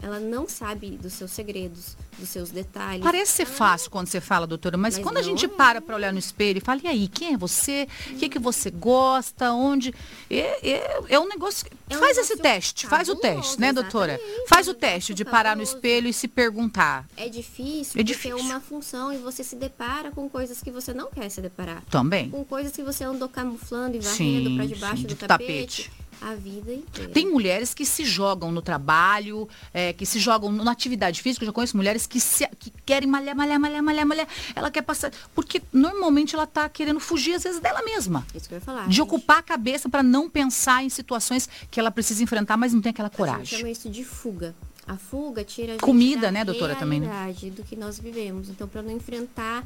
ela 0.01 0.21
não 0.21 0.49
sabe 0.49 0.91
dos 0.91 1.13
seus 1.13 1.31
segredos, 1.33 1.97
dos 2.19 2.29
seus 2.29 2.51
detalhes. 2.51 3.03
Parece 3.03 3.33
ser 3.33 3.47
ela 3.47 3.53
fácil 3.53 3.91
quando 3.91 4.07
você 4.07 4.21
fala, 4.21 4.47
doutora, 4.47 4.77
mas, 4.77 4.95
mas 4.95 5.03
quando 5.03 5.19
a 5.19 5.23
gente 5.23 5.47
é. 5.47 5.49
para 5.49 5.81
para 5.81 5.95
olhar 5.95 6.13
no 6.13 6.19
espelho 6.19 6.59
e 6.59 6.61
fala, 6.61 6.81
e 6.85 6.87
aí, 6.87 7.09
quem 7.09 7.35
é 7.35 7.37
você? 7.37 7.89
O 8.07 8.13
hum. 8.13 8.19
que, 8.19 8.29
que 8.29 8.39
você 8.39 8.71
gosta? 8.71 9.51
Onde? 9.53 9.93
É, 10.31 10.71
é, 10.71 11.01
é 11.09 11.19
um 11.19 11.29
negócio. 11.29 11.67
É 11.91 11.97
um 11.97 11.99
faz 11.99 12.17
negócio 12.17 12.35
esse 12.35 12.43
teste, 12.43 12.87
faz 12.87 13.09
o 13.09 13.17
teste, 13.17 13.61
né, 13.61 13.73
doutora? 13.73 14.21
Faz 14.47 14.69
o 14.69 14.75
teste 14.75 15.15
de 15.15 15.25
parar 15.25 15.57
no 15.57 15.63
espelho 15.63 16.09
e 16.09 16.13
se 16.13 16.29
perguntar. 16.29 17.07
É 17.17 17.29
difícil, 17.29 18.01
é 18.01 18.05
difícil. 18.05 18.39
é 18.39 18.41
uma 18.41 18.61
função 18.61 19.13
e 19.13 19.19
você 19.19 19.43
se 19.43 19.57
depara 19.57 20.11
com 20.11 20.29
coisas 20.29 20.63
que 20.63 20.71
você 20.71 20.95
não 20.95 21.11
quer 21.11 21.29
se 21.29 21.41
deparar. 21.41 21.83
Também. 21.91 22.31
Com 22.31 22.45
coisas 22.45 22.73
que 22.73 22.83
você 22.83 23.05
andou 23.05 23.29
camuflando 23.29 23.97
e 23.97 24.01
varrendo 24.01 24.57
para 24.57 24.67
debaixo 24.67 25.03
sim, 25.03 25.09
do 25.09 25.17
tapete. 25.17 25.85
tapete 25.85 26.08
a 26.21 26.35
vida 26.35 26.73
inteira. 26.73 27.13
Tem 27.13 27.31
mulheres 27.31 27.75
que 27.75 27.85
se 27.85 28.05
jogam 28.05 28.51
no 28.51 28.61
trabalho, 28.61 29.49
é, 29.73 29.93
que 29.93 30.05
se 30.05 30.19
jogam 30.19 30.51
na 30.51 30.71
atividade 30.71 31.23
física. 31.23 31.45
Eu 31.45 31.47
já 31.47 31.53
conheço 31.53 31.77
mulheres 31.77 32.07
que, 32.07 32.21
se, 32.21 32.47
que 32.59 32.73
querem 32.85 33.09
malhar, 33.09 33.37
malhar, 33.37 33.59
malhar, 33.59 33.83
malhar, 33.83 34.07
malhar. 34.07 34.29
Ela 34.55 34.71
quer 34.71 34.83
passar. 34.83 35.13
Porque 35.35 35.63
normalmente 35.73 36.35
ela 36.35 36.45
está 36.45 36.69
querendo 36.69 37.01
fugir, 37.01 37.35
às 37.35 37.43
vezes, 37.43 37.61
dela 37.61 37.83
mesma. 37.83 38.27
Isso 38.35 38.49
que 38.49 38.55
eu 38.55 38.59
ia 38.59 38.65
falar. 38.65 38.87
De 38.87 38.97
gente. 38.97 39.03
ocupar 39.03 39.39
a 39.39 39.43
cabeça 39.43 39.89
para 39.89 40.03
não 40.03 40.29
pensar 40.29 40.83
em 40.83 40.89
situações 40.89 41.49
que 41.71 41.79
ela 41.79 41.91
precisa 41.91 42.23
enfrentar, 42.23 42.57
mas 42.57 42.73
não 42.73 42.81
tem 42.81 42.91
aquela 42.91 43.11
coragem. 43.11 43.43
A 43.43 43.45
gente 43.45 43.59
chama 43.59 43.71
isso 43.71 43.89
de 43.89 44.05
fuga. 44.05 44.55
A 44.87 44.97
fuga 44.97 45.45
tira 45.45 45.73
a 45.73 45.73
gente 45.73 45.81
Comida, 45.83 46.33
né, 46.33 46.45
doutora, 46.45 46.75
também, 46.75 47.01
né? 47.01 47.35
do 47.55 47.63
que 47.63 47.77
nós 47.77 47.99
vivemos. 47.99 48.49
Então, 48.49 48.67
para 48.67 48.83
não 48.83 48.91
enfrentar 48.91 49.63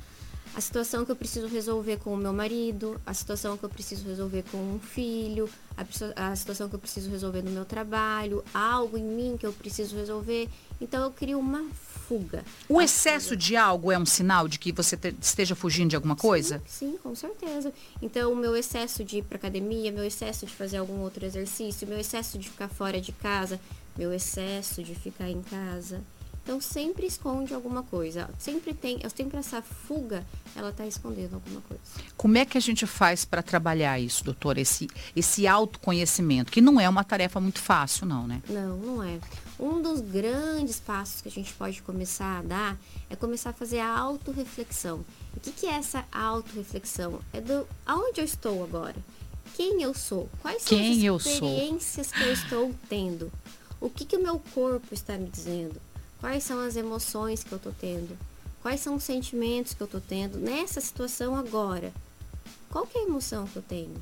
a 0.55 0.61
situação 0.61 1.05
que 1.05 1.11
eu 1.11 1.17
preciso 1.17 1.47
resolver 1.47 1.97
com 1.99 2.13
o 2.13 2.17
meu 2.17 2.33
marido, 2.33 3.01
a 3.07 3.15
situação 3.15 3.57
que 3.57 3.65
eu 3.65 3.69
preciso 3.69 4.07
resolver 4.07 4.45
com 4.51 4.59
um 4.59 4.79
filho, 4.79 5.49
a, 5.77 6.29
a, 6.29 6.37
situação 6.37 6.69
que 6.69 6.75
eu 6.75 6.79
preciso 6.79 7.11
resolver 7.11 7.43
no 7.43 7.51
meu 7.51 7.65
trabalho, 7.65 8.45
algo 8.53 8.99
em 8.99 9.05
mim 9.05 9.37
que 9.39 9.47
eu 9.47 9.53
preciso 9.53 9.97
resolver. 9.97 10.49
Então 10.81 11.03
eu 11.03 11.11
crio 11.11 11.39
uma 11.39 11.65
fuga. 12.07 12.45
O 12.69 12.83
excesso 12.83 13.31
fuga. 13.31 13.37
de 13.39 13.57
algo 13.57 13.91
é 13.91 13.99
um 13.99 14.05
sinal 14.05 14.47
de 14.47 14.59
que 14.59 14.73
você 14.73 14.97
te, 14.97 15.15
esteja 15.21 15.55
fugindo 15.55 15.91
de 15.91 15.97
alguma 15.97 16.17
coisa? 16.17 16.63
Sim, 16.67 16.93
sim, 16.93 16.99
com 17.03 17.15
certeza. 17.15 17.73
Então 18.03 18.31
o 18.33 18.37
meu 18.37 18.55
excesso 18.55 19.03
de 19.03 19.19
ir 19.19 19.23
para 19.23 19.37
academia, 19.37 19.91
meu 19.91 20.05
excesso 20.05 20.45
de 20.45 20.53
fazer 20.53 20.77
algum 20.77 21.01
outro 21.01 21.25
exercício, 21.25 21.89
meu 21.89 21.99
excesso 21.99 22.39
de 22.39 22.51
ficar 22.51 22.69
fora 22.69 23.01
de 23.01 23.13
casa, 23.13 23.59
meu 23.97 24.13
excesso 24.13 24.83
de 24.83 24.95
ficar 24.95 25.31
em 25.31 25.41
casa 25.43 26.03
Então 26.43 26.61
sempre 26.61 27.07
esconde 27.07 27.55
alguma 27.55 27.85
coisa. 27.85 28.29
Sempre 28.39 28.75
tem, 28.75 28.99
sempre 29.15 29.39
essa 29.39 29.63
fuga, 29.63 30.27
ela 30.57 30.71
está 30.71 30.85
escondendo 30.85 31.35
alguma 31.35 31.61
coisa. 31.63 31.83
Como 32.17 32.37
é 32.37 32.45
que 32.45 32.59
a 32.59 32.61
gente 32.61 32.85
faz 32.85 33.25
para 33.25 33.43
trabalhar 33.43 33.99
isso, 34.01 34.25
doutor? 34.25 34.59
Esse, 34.59 34.89
esse 35.15 35.47
autoconhecimento, 35.47 36.51
que 36.51 36.61
não 36.61 36.81
é 36.81 36.89
uma 36.89 37.05
tarefa 37.05 37.41
muito 37.41 37.61
fácil, 37.61 38.07
não, 38.07 38.27
né? 38.27 38.43
Não, 38.49 38.77
não 38.77 39.03
é. 39.03 39.21
Um 39.59 39.81
dos 39.81 40.01
grandes 40.01 40.81
passos 40.81 41.21
que 41.21 41.29
a 41.29 41.31
gente 41.31 41.53
pode 41.55 41.81
começar 41.83 42.41
a 42.41 42.43
dar 42.43 42.77
é 43.09 43.15
começar 43.15 43.51
a 43.51 43.53
fazer 43.53 43.79
a 43.79 43.97
autorreflexão. 43.97 45.05
O 45.37 45.41
que, 45.41 45.53
que 45.53 45.67
é 45.67 45.75
essa 45.75 46.05
autorreflexão? 46.11 47.21
É 47.33 47.41
do 47.41 47.67
aonde 47.87 48.21
eu 48.21 48.25
estou 48.25 48.65
agora? 48.65 48.97
Quem 49.55 49.83
eu 49.83 49.95
sou? 49.95 50.29
Quais 50.41 50.63
são 50.63 50.77
Quem 50.77 51.09
as 51.09 51.27
experiências 51.27 52.11
que 52.11 52.23
eu 52.23 52.33
estou 52.33 52.75
tendo? 52.89 53.31
O 53.81 53.89
que, 53.89 54.05
que 54.05 54.17
o 54.17 54.23
meu 54.23 54.41
corpo 54.53 54.93
está 54.93 55.17
me 55.17 55.29
dizendo? 55.29 55.81
Quais 56.23 56.45
são 56.45 56.61
as 56.61 56.77
emoções 56.77 57.43
que 57.43 57.51
eu 57.51 57.57
estou 57.57 57.75
tendo? 57.81 58.17
Quais 58.63 58.81
são 58.81 58.95
os 58.95 59.03
sentimentos 59.03 59.75
que 59.75 59.81
eu 59.81 59.87
estou 59.87 60.01
tendo 60.01 60.39
nessa 60.39 60.81
situação 60.81 61.35
agora? 61.35 61.93
Qual 62.71 62.87
que 62.87 62.97
é 62.97 63.01
a 63.01 63.05
emoção 63.05 63.45
que 63.49 63.57
eu 63.57 63.63
tenho? 63.63 64.01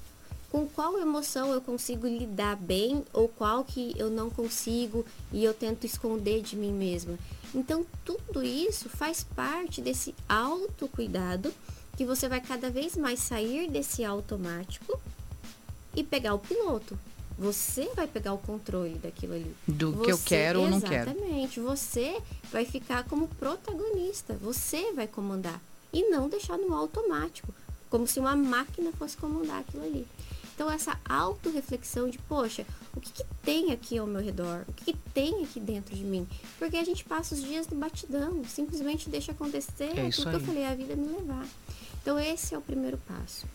Com 0.51 0.69
qual 0.69 0.99
emoção 0.99 1.51
eu 1.51 1.63
consigo 1.63 2.07
lidar 2.07 2.57
bem 2.57 3.03
ou 3.15 3.27
qual 3.27 3.65
que 3.65 3.95
eu 3.97 4.11
não 4.11 4.29
consigo 4.29 5.03
e 5.33 5.43
eu 5.43 5.55
tento 5.55 5.87
esconder 5.87 6.43
de 6.43 6.57
mim 6.57 6.73
mesma? 6.73 7.19
Então, 7.55 7.87
tudo 8.05 8.43
isso 8.43 8.91
faz 8.91 9.25
parte 9.25 9.81
desse 9.81 10.15
autocuidado 10.29 11.51
que 11.97 12.05
você 12.05 12.29
vai 12.29 12.43
cada 12.43 12.69
vez 12.69 12.99
mais 12.99 13.21
sair 13.21 13.71
desse 13.71 14.05
automático 14.05 15.01
e 15.97 16.05
pegar 16.05 16.35
o 16.35 16.39
piloto. 16.39 16.99
Você 17.41 17.89
vai 17.97 18.07
pegar 18.07 18.35
o 18.35 18.39
controle 18.39 18.99
daquilo 18.99 19.33
ali. 19.33 19.57
Do 19.67 19.93
você, 19.93 20.05
que 20.05 20.13
eu 20.13 20.19
quero 20.19 20.61
ou 20.61 20.69
não 20.69 20.79
quero. 20.79 21.11
Exatamente. 21.11 21.59
Você 21.59 22.21
vai 22.53 22.67
ficar 22.67 23.05
como 23.05 23.29
protagonista. 23.29 24.35
Você 24.43 24.93
vai 24.93 25.07
comandar. 25.07 25.59
E 25.91 26.11
não 26.11 26.29
deixar 26.29 26.59
no 26.59 26.75
automático. 26.75 27.49
Como 27.89 28.07
se 28.07 28.21
uma 28.21 28.37
máquina 28.37 28.93
fosse 28.93 29.17
comandar 29.17 29.61
aquilo 29.61 29.85
ali. 29.85 30.07
Então, 30.55 30.71
essa 30.71 31.01
autorreflexão 31.09 32.11
de, 32.11 32.19
poxa, 32.19 32.67
o 32.95 33.01
que, 33.01 33.11
que 33.11 33.25
tem 33.43 33.73
aqui 33.73 33.97
ao 33.97 34.07
meu 34.07 34.21
redor? 34.21 34.67
O 34.69 34.73
que, 34.75 34.93
que, 34.93 34.99
tem 35.15 35.43
aqui 35.43 35.59
dentro 35.59 35.97
de 35.97 36.05
mim? 36.05 36.29
Porque 36.59 36.77
a 36.77 36.85
gente 36.85 37.03
passa 37.03 37.35
os 37.35 37.43
dias 37.43 37.67
do 37.67 37.75
batidão, 37.75 38.45
simplesmente 38.45 39.09
deixa 39.09 39.33
acontecer 39.33 39.99
é 39.99 40.11
tudo 40.11 40.29
que 40.29 40.37
eu 40.37 40.41
falei, 40.41 40.67
a 40.67 40.75
vida 40.75 40.95
me 40.95 41.07
levar. 41.17 41.47
Então, 42.03 42.21
esse 42.21 42.55
é 42.55 42.59
o 42.59 42.61
primeiro 42.61 42.99
passo. 42.99 43.47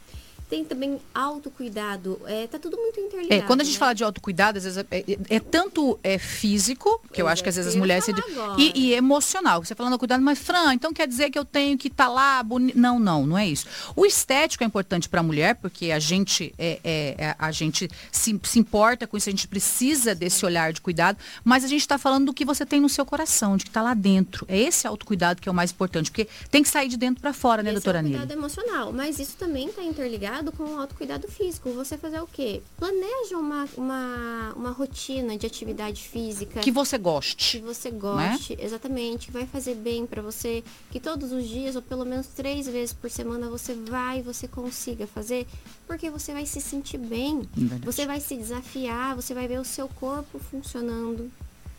Tem 0.50 0.64
também 0.64 1.00
autocuidado. 1.14 2.22
É, 2.26 2.48
tá 2.48 2.60
tudo 2.60 2.78
muito 2.78 3.00
interligado. 3.00 3.34
É, 3.34 3.46
quando 3.46 3.62
a 3.62 3.64
gente 3.64 3.74
né? 3.74 3.80
fala 3.80 3.94
de 3.94 4.04
autocuidado, 4.04 4.58
às 4.58 4.64
vezes 4.64 4.78
é, 4.78 4.86
é, 4.92 5.18
é 5.30 5.40
tanto 5.40 6.00
é, 6.04 6.18
físico, 6.18 7.02
que 7.12 7.22
eu, 7.22 7.26
Eu 7.26 7.30
acho 7.30 7.42
que 7.42 7.50
às 7.50 7.56
já 7.56 7.62
vezes 7.62 7.74
as 7.74 7.80
mulheres. 7.80 8.06
se. 8.06 8.12
E, 8.58 8.72
e 8.76 8.94
emocional. 8.94 9.64
Você 9.64 9.74
falando 9.74 9.98
cuidado, 9.98 10.22
mas 10.22 10.40
Fran, 10.40 10.74
então 10.74 10.94
quer 10.94 11.08
dizer 11.08 11.30
que 11.30 11.40
eu 11.40 11.46
tenho 11.46 11.78
que 11.78 11.88
estar 11.88 12.08
lá 12.08 12.42
bonito. 12.44 12.78
Não, 12.78 13.00
não, 13.00 13.26
não 13.26 13.38
é 13.38 13.48
isso. 13.48 13.66
O 13.96 14.06
estético 14.06 14.64
é 14.64 14.68
importante 14.68 15.10
para 15.10 15.20
a 15.20 15.24
mulher, 15.24 15.56
porque 15.56 15.92
a 15.92 16.00
gente, 16.00 16.54
é, 16.58 16.80
é, 16.84 17.16
é, 17.18 17.36
a 17.38 17.52
gente 17.52 17.90
se, 18.12 18.40
se 18.44 18.60
importa 18.60 19.08
com 19.08 19.18
isso, 19.18 19.30
a 19.30 19.32
gente 19.32 19.48
precisa 19.48 20.14
desse 20.14 20.46
olhar 20.46 20.72
de 20.72 20.82
cuidado, 20.82 21.18
mas 21.44 21.64
a 21.64 21.68
gente 21.68 21.82
está 21.82 21.98
falando 21.98 22.28
do 22.28 22.34
que 22.34 22.46
você 22.46 22.66
tem 22.66 22.80
no 22.80 22.90
seu 22.90 23.06
coração, 23.06 23.58
de 23.58 23.64
que 23.66 23.70
está 23.70 23.82
lá 23.82 23.94
dentro. 23.94 24.46
É 24.48 24.58
esse 24.58 24.88
autocuidado 24.88 25.42
que 25.42 25.50
é 25.50 25.52
o 25.52 25.56
mais 25.56 25.72
importante, 25.72 26.12
porque 26.12 26.28
tem 26.50 26.62
que 26.62 26.70
sair 26.70 26.88
de 26.88 26.98
dentro 26.98 27.22
para 27.22 27.34
fora, 27.34 27.64
né, 27.64 27.72
Esse 27.72 27.82
doutora 27.82 28.00
é 28.00 28.02
o 28.02 28.04
cuidado 28.04 28.32
emocional, 28.32 28.94
mas 28.94 29.20
isso 29.20 29.36
também 29.38 29.68
está 29.68 29.84
interligado 29.84 30.45
com 30.52 30.64
o 30.64 30.80
autocuidado 30.80 31.28
físico. 31.28 31.70
Você 31.72 31.98
fazer 31.98 32.20
o 32.22 32.28
quê? 32.28 32.62
Planeja 32.78 33.38
uma, 33.38 33.68
uma, 33.78 34.54
uma 34.56 34.70
rotina 34.72 35.38
de 35.38 35.46
atividade 35.46 36.04
física 36.08 36.60
Que 36.62 36.72
você 36.72 36.98
que 36.98 37.04
goste. 37.04 37.60
você 37.60 37.92
goste, 37.92 38.58
exatamente, 38.60 39.28
que 39.28 39.32
vai 39.32 39.46
fazer 39.46 39.76
bem 39.76 40.06
para 40.06 40.22
você, 40.22 40.64
que 40.92 41.00
todos 41.00 41.32
os 41.32 41.48
dias 41.48 41.76
ou 41.76 41.82
pelo 41.82 42.06
menos 42.06 42.28
três 42.28 42.68
vezes 42.68 42.94
por 42.94 43.10
semana 43.10 43.50
você 43.50 43.74
vai, 43.74 44.22
você 44.22 44.48
consiga 44.48 45.06
fazer, 45.08 45.46
porque 45.88 46.10
você 46.10 46.34
vai 46.34 46.46
se 46.46 46.60
sentir 46.62 46.98
bem, 46.98 47.48
Verdade. 47.56 47.86
você 47.86 48.06
vai 48.06 48.20
se 48.20 48.36
desafiar, 48.36 49.16
você 49.16 49.34
vai 49.34 49.48
ver 49.48 49.60
o 49.60 49.66
seu 49.66 49.88
corpo 49.88 50.40
funcionando, 50.40 51.32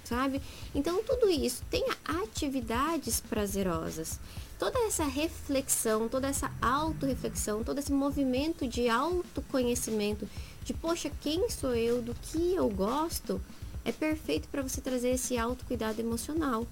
sabe? 0.05 0.41
Então 0.75 1.03
tudo 1.03 1.29
isso 1.29 1.63
tenha 1.71 1.97
atividades 2.05 3.21
prazerosas. 3.21 4.19
Toda 4.59 4.79
essa 4.81 5.05
reflexão, 5.05 6.09
toda 6.09 6.29
essa 6.29 6.51
autorreflexão, 6.63 7.63
todo 7.63 7.79
esse 7.79 7.93
movimento 7.93 8.67
de 8.67 8.89
autoconhecimento, 8.89 10.27
de 10.65 10.73
poxa, 10.73 11.11
quem 11.21 11.51
sou 11.51 11.75
eu, 11.75 12.01
do 12.01 12.15
que 12.15 12.55
eu 12.55 12.69
gosto, 12.71 13.41
é 13.85 13.93
perfeito 13.93 14.49
para 14.49 14.63
você 14.63 14.81
trazer 14.81 15.11
esse 15.11 15.37
autocuidado 15.37 16.01
emocional. 16.01 16.67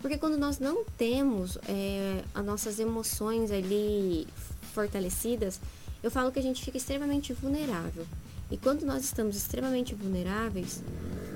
Porque 0.00 0.18
quando 0.18 0.36
nós 0.36 0.58
não 0.58 0.84
temos 0.98 1.56
é, 1.68 2.22
as 2.34 2.44
nossas 2.44 2.78
emoções 2.78 3.50
ali 3.50 4.26
fortalecidas, 4.74 5.60
eu 6.02 6.10
falo 6.10 6.30
que 6.32 6.38
a 6.38 6.42
gente 6.42 6.62
fica 6.62 6.76
extremamente 6.76 7.32
vulnerável. 7.32 8.06
E 8.50 8.56
quando 8.58 8.84
nós 8.84 9.04
estamos 9.04 9.36
extremamente 9.36 9.94
vulneráveis, 9.94 10.82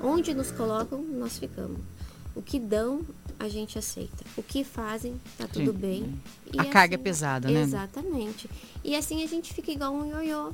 onde 0.03 0.33
nos 0.33 0.51
colocam, 0.51 1.01
nós 1.01 1.39
ficamos. 1.39 1.79
O 2.37 2.41
que 2.41 2.59
dão, 2.59 3.01
a 3.39 3.49
gente 3.49 3.77
aceita. 3.79 4.23
O 4.37 4.43
que 4.43 4.63
fazem, 4.63 5.19
tá 5.37 5.47
tudo 5.47 5.71
Sim. 5.71 5.77
bem. 5.77 6.21
E 6.53 6.59
A 6.59 6.65
carga 6.65 6.93
é 6.93 6.97
assim- 6.97 7.03
pesada, 7.03 7.49
né? 7.49 7.61
Exatamente. 7.61 8.47
E 8.83 8.95
assim 8.95 9.23
a 9.23 9.27
gente 9.27 9.53
fica 9.53 9.71
igual 9.71 9.91
um 9.93 10.05
ioiô. 10.21 10.53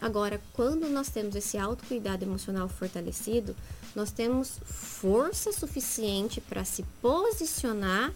Agora, 0.00 0.40
quando 0.52 0.88
nós 0.88 1.08
temos 1.08 1.34
esse 1.34 1.56
autocuidado 1.58 2.24
emocional 2.24 2.68
fortalecido, 2.68 3.56
nós 3.94 4.10
temos 4.12 4.58
força 4.64 5.52
suficiente 5.52 6.40
para 6.40 6.64
se 6.64 6.84
posicionar 7.02 8.12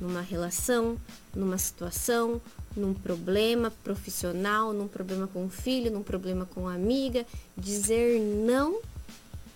numa 0.00 0.20
relação, 0.22 0.96
numa 1.34 1.58
situação, 1.58 2.40
num 2.76 2.94
problema 2.94 3.70
profissional, 3.84 4.72
num 4.72 4.88
problema 4.88 5.26
com 5.26 5.44
o 5.46 5.50
filho, 5.50 5.90
num 5.90 6.02
problema 6.02 6.46
com 6.46 6.66
a 6.68 6.74
amiga, 6.74 7.26
dizer 7.56 8.18
não 8.20 8.80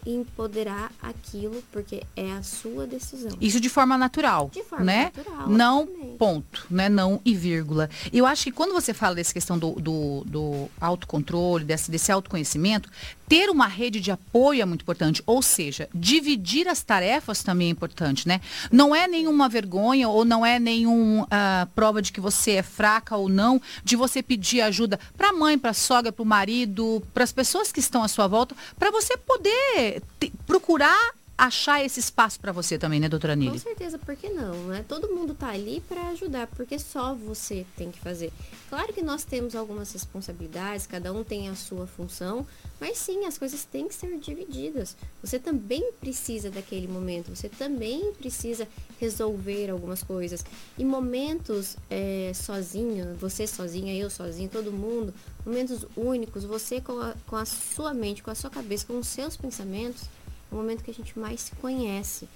empoderar 0.06 0.92
aquilo 1.02 1.62
porque 1.72 2.02
é 2.16 2.32
a 2.32 2.42
sua 2.42 2.86
decisão. 2.86 3.32
Isso 3.40 3.60
de 3.60 3.68
forma 3.68 3.96
natural, 3.96 4.50
De 4.52 4.62
forma 4.62 4.84
né? 4.84 5.04
natural, 5.04 5.48
Não 5.48 5.86
ponto, 6.18 6.66
né? 6.70 6.88
Não 6.88 7.20
e 7.24 7.34
vírgula. 7.34 7.88
Eu 8.12 8.26
acho 8.26 8.44
que 8.44 8.52
quando 8.52 8.72
você 8.72 8.94
fala 8.94 9.14
dessa 9.14 9.32
questão 9.32 9.58
do, 9.58 9.72
do, 9.72 10.22
do 10.26 10.70
autocontrole, 10.80 11.64
desse, 11.64 11.90
desse 11.90 12.12
autoconhecimento, 12.12 12.90
ter 13.28 13.48
uma 13.50 13.66
rede 13.66 14.00
de 14.00 14.10
apoio 14.10 14.62
é 14.62 14.64
muito 14.64 14.82
importante. 14.82 15.22
Ou 15.26 15.42
seja, 15.42 15.88
dividir 15.94 16.68
as 16.68 16.82
tarefas 16.82 17.42
também 17.42 17.68
é 17.68 17.70
importante, 17.70 18.28
né? 18.28 18.40
Não 18.70 18.94
é 18.94 19.08
nenhuma 19.08 19.48
vergonha 19.48 20.08
ou 20.08 20.24
não 20.24 20.44
é 20.44 20.58
nenhuma 20.58 21.26
prova 21.74 22.00
de 22.02 22.12
que 22.12 22.20
você 22.20 22.52
é 22.52 22.62
fraca 22.62 23.16
ou 23.16 23.28
não, 23.28 23.60
de 23.82 23.96
você 23.96 24.22
pedir 24.22 24.60
ajuda 24.60 24.98
para 25.16 25.30
a 25.30 25.32
mãe, 25.32 25.58
para 25.58 25.70
a 25.70 25.74
sogra, 25.74 26.12
para 26.12 26.22
o 26.22 26.26
marido, 26.26 27.02
para 27.12 27.24
as 27.24 27.32
pessoas 27.32 27.72
que 27.72 27.80
estão 27.80 28.02
à 28.02 28.08
sua 28.08 28.26
volta, 28.26 28.54
para 28.78 28.90
você 28.90 29.16
poder 29.16 29.93
te- 30.18 30.32
procurar 30.46 31.14
achar 31.36 31.84
esse 31.84 31.98
espaço 31.98 32.38
para 32.38 32.52
você 32.52 32.78
também, 32.78 33.00
né, 33.00 33.08
doutora 33.08 33.34
Com 33.34 33.40
Nili? 33.40 33.58
certeza, 33.58 33.98
por 33.98 34.14
que 34.14 34.28
não? 34.30 34.54
Né? 34.66 34.84
Todo 34.86 35.08
mundo 35.12 35.34
tá 35.34 35.48
ali 35.48 35.82
para 35.88 36.10
ajudar, 36.10 36.46
porque 36.46 36.78
só 36.78 37.12
você 37.12 37.66
tem 37.76 37.90
que 37.90 37.98
fazer. 37.98 38.32
Claro 38.68 38.92
que 38.92 39.02
nós 39.02 39.24
temos 39.24 39.56
algumas 39.56 39.92
responsabilidades, 39.92 40.86
cada 40.86 41.12
um 41.12 41.24
tem 41.24 41.48
a 41.48 41.56
sua 41.56 41.88
função, 41.88 42.46
mas 42.80 42.98
sim, 42.98 43.24
as 43.24 43.36
coisas 43.36 43.64
têm 43.64 43.88
que 43.88 43.94
ser 43.96 44.16
divididas. 44.18 44.96
Você 45.22 45.38
também 45.40 45.92
precisa 46.00 46.50
daquele 46.50 46.86
momento, 46.86 47.34
você 47.34 47.48
também 47.48 48.12
precisa 48.12 48.68
resolver 49.00 49.70
algumas 49.70 50.04
coisas. 50.04 50.44
E 50.78 50.84
momentos 50.84 51.76
é, 51.90 52.30
sozinho, 52.32 53.14
você 53.20 53.44
sozinha, 53.46 53.92
eu 53.94 54.08
sozinho, 54.08 54.48
todo 54.48 54.70
mundo, 54.72 55.12
momentos 55.44 55.86
únicos, 55.96 56.44
você 56.44 56.80
com 56.80 57.00
a, 57.00 57.14
com 57.26 57.36
a 57.36 57.44
sua 57.44 57.92
mente, 57.92 58.22
com 58.22 58.30
a 58.30 58.34
sua 58.34 58.50
cabeça, 58.50 58.86
com 58.86 58.98
os 58.98 59.06
seus 59.08 59.36
pensamentos, 59.36 60.02
é 60.50 60.54
o 60.54 60.56
momento 60.56 60.82
que 60.82 60.90
a 60.90 60.94
gente 60.94 61.18
mais 61.18 61.40
se 61.40 61.52
conhece. 61.56 62.28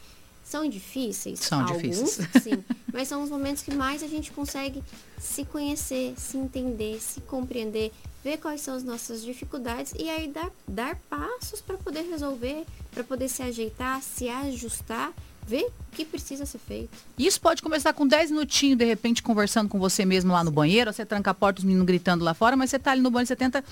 São 0.45 0.67
difíceis? 0.67 1.41
São 1.41 1.61
Alguns, 1.61 1.83
difíceis. 1.83 2.43
sim. 2.43 2.65
Mas 2.93 3.07
são 3.09 3.23
os 3.23 3.29
momentos 3.29 3.63
que 3.63 3.75
mais 3.75 4.03
a 4.03 4.07
gente 4.07 4.33
consegue 4.33 4.83
se 5.19 5.45
conhecer, 5.45 6.15
se 6.17 6.39
entender, 6.39 6.99
se 7.01 7.21
compreender, 7.21 7.93
ver 8.25 8.39
quais 8.39 8.63
são 8.63 8.75
as 8.75 8.83
nossas 8.83 9.23
dificuldades 9.23 9.93
e 9.99 10.09
aí 10.09 10.29
dar, 10.29 10.51
dar 10.67 10.97
passos 11.11 11.61
para 11.61 11.77
poder 11.77 12.03
resolver, 12.03 12.65
para 12.93 13.05
poder 13.05 13.29
se 13.29 13.43
ajeitar, 13.43 14.03
se 14.03 14.29
ajustar, 14.29 15.13
ver 15.49 15.65
o 15.65 15.97
que 15.97 16.05
precisa 16.05 16.45
ser 16.45 16.59
feito. 16.59 16.91
Isso 17.19 17.41
pode 17.41 17.63
começar 17.63 17.93
com 17.93 18.07
10 18.07 18.31
minutinhos, 18.31 18.77
de 18.77 18.85
repente, 18.85 19.23
conversando 19.23 19.69
com 19.69 19.79
você 19.79 20.05
mesmo 20.05 20.33
lá 20.33 20.45
no 20.45 20.51
banheiro, 20.51 20.93
você 20.93 21.07
tranca 21.07 21.31
a 21.31 21.35
porta, 21.35 21.61
os 21.61 21.65
meninos 21.65 21.87
gritando 21.87 22.23
lá 22.23 22.35
fora, 22.35 22.57
mas 22.57 22.71
você 22.71 22.79
tá 22.79 22.93
ali 22.93 23.01
no 23.01 23.11
banheiro, 23.11 23.29
você 23.29 23.37
tenta 23.37 23.65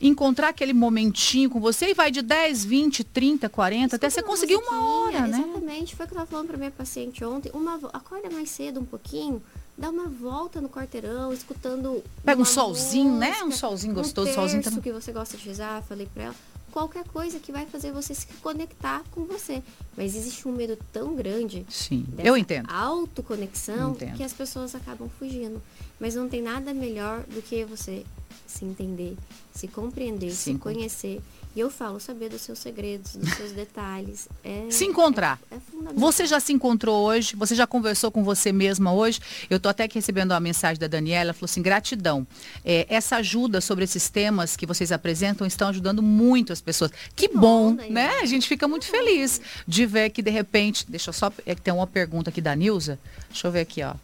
encontrar 0.00 0.50
aquele 0.50 0.72
momentinho 0.72 1.48
com 1.50 1.58
você 1.58 1.90
e 1.90 1.94
vai 1.94 2.10
de 2.10 2.22
10, 2.22 2.64
20, 2.64 3.04
30, 3.04 3.48
40, 3.48 3.96
até 3.96 4.08
você 4.08 4.20
Escuta 4.20 4.30
conseguir 4.30 4.56
uma 4.56 4.84
hora, 4.84 5.26
né? 5.26 5.38
Exatamente, 5.38 5.96
foi 5.96 6.04
o 6.04 6.08
que 6.08 6.14
eu 6.14 6.18
tava 6.18 6.30
falando 6.30 6.46
pra 6.48 6.56
minha 6.56 6.70
paciente 6.70 7.24
ontem. 7.24 7.50
Uma, 7.52 7.80
acorda 7.92 8.30
mais 8.30 8.50
cedo 8.50 8.80
um 8.80 8.84
pouquinho, 8.84 9.42
dá 9.76 9.90
uma 9.90 10.06
volta 10.06 10.60
no 10.60 10.68
quarteirão, 10.68 11.32
escutando. 11.32 12.02
Pega 12.24 12.40
um 12.40 12.44
solzinho, 12.44 13.16
né? 13.16 13.30
Um 13.42 13.46
música, 13.46 13.56
solzinho 13.56 13.92
um 13.92 13.96
gostoso, 13.96 14.32
solzinho 14.32 14.62
terço 14.62 14.76
também. 14.76 14.92
que 14.92 15.00
você 15.00 15.12
gosta 15.12 15.36
de 15.36 15.48
rezar, 15.48 15.82
falei 15.82 16.06
pra 16.12 16.24
ela. 16.24 16.34
Qualquer 16.76 17.04
coisa 17.04 17.38
que 17.38 17.50
vai 17.50 17.64
fazer 17.64 17.90
você 17.90 18.14
se 18.14 18.26
conectar 18.42 19.02
com 19.10 19.24
você. 19.24 19.62
Mas 19.96 20.14
existe 20.14 20.46
um 20.46 20.52
medo 20.52 20.76
tão 20.92 21.16
grande. 21.16 21.64
Sim, 21.70 22.04
eu 22.18 22.36
entendo. 22.36 22.70
Autoconexão 22.70 23.92
entendo. 23.92 24.14
que 24.14 24.22
as 24.22 24.34
pessoas 24.34 24.74
acabam 24.74 25.08
fugindo. 25.18 25.62
Mas 25.98 26.14
não 26.14 26.28
tem 26.28 26.42
nada 26.42 26.74
melhor 26.74 27.22
do 27.22 27.40
que 27.40 27.64
você 27.64 28.04
se 28.46 28.66
entender, 28.66 29.16
se 29.54 29.66
compreender, 29.66 30.30
Sim. 30.32 30.52
se 30.52 30.58
conhecer 30.58 31.22
e 31.56 31.60
eu 31.60 31.70
falo, 31.70 31.98
saber 31.98 32.28
dos 32.28 32.42
seus 32.42 32.58
segredos, 32.58 33.16
dos 33.16 33.32
seus 33.32 33.50
detalhes. 33.50 34.28
É, 34.44 34.66
se 34.68 34.84
encontrar. 34.84 35.40
É, 35.50 35.54
é 35.54 35.58
você 35.94 36.26
já 36.26 36.38
se 36.38 36.52
encontrou 36.52 37.06
hoje? 37.06 37.34
Você 37.34 37.54
já 37.54 37.66
conversou 37.66 38.10
com 38.10 38.22
você 38.22 38.52
mesma 38.52 38.92
hoje? 38.92 39.20
Eu 39.48 39.56
estou 39.56 39.70
até 39.70 39.84
aqui 39.84 39.94
recebendo 39.94 40.32
uma 40.32 40.40
mensagem 40.40 40.78
da 40.78 40.86
Daniela, 40.86 41.28
ela 41.28 41.32
falou 41.32 41.46
assim, 41.46 41.62
gratidão. 41.62 42.26
É, 42.62 42.84
essa 42.90 43.16
ajuda 43.16 43.62
sobre 43.62 43.84
esses 43.84 44.10
temas 44.10 44.54
que 44.54 44.66
vocês 44.66 44.92
apresentam 44.92 45.46
estão 45.46 45.68
ajudando 45.68 46.02
muito 46.02 46.52
as 46.52 46.60
pessoas. 46.60 46.90
Que 47.14 47.26
bom, 47.26 47.74
bom 47.74 47.90
né? 47.90 48.18
A 48.20 48.26
gente 48.26 48.46
fica 48.46 48.68
muito 48.68 48.84
feliz 48.84 49.40
de 49.66 49.86
ver 49.86 50.10
que 50.10 50.20
de 50.20 50.30
repente, 50.30 50.84
deixa 50.86 51.08
eu 51.08 51.14
só, 51.14 51.32
é 51.46 51.54
que 51.54 51.62
tem 51.62 51.72
uma 51.72 51.86
pergunta 51.86 52.28
aqui 52.28 52.42
da 52.42 52.54
Nilza. 52.54 52.98
Deixa 53.30 53.46
eu 53.46 53.50
ver 53.50 53.60
aqui, 53.60 53.82
ó. 53.82 53.94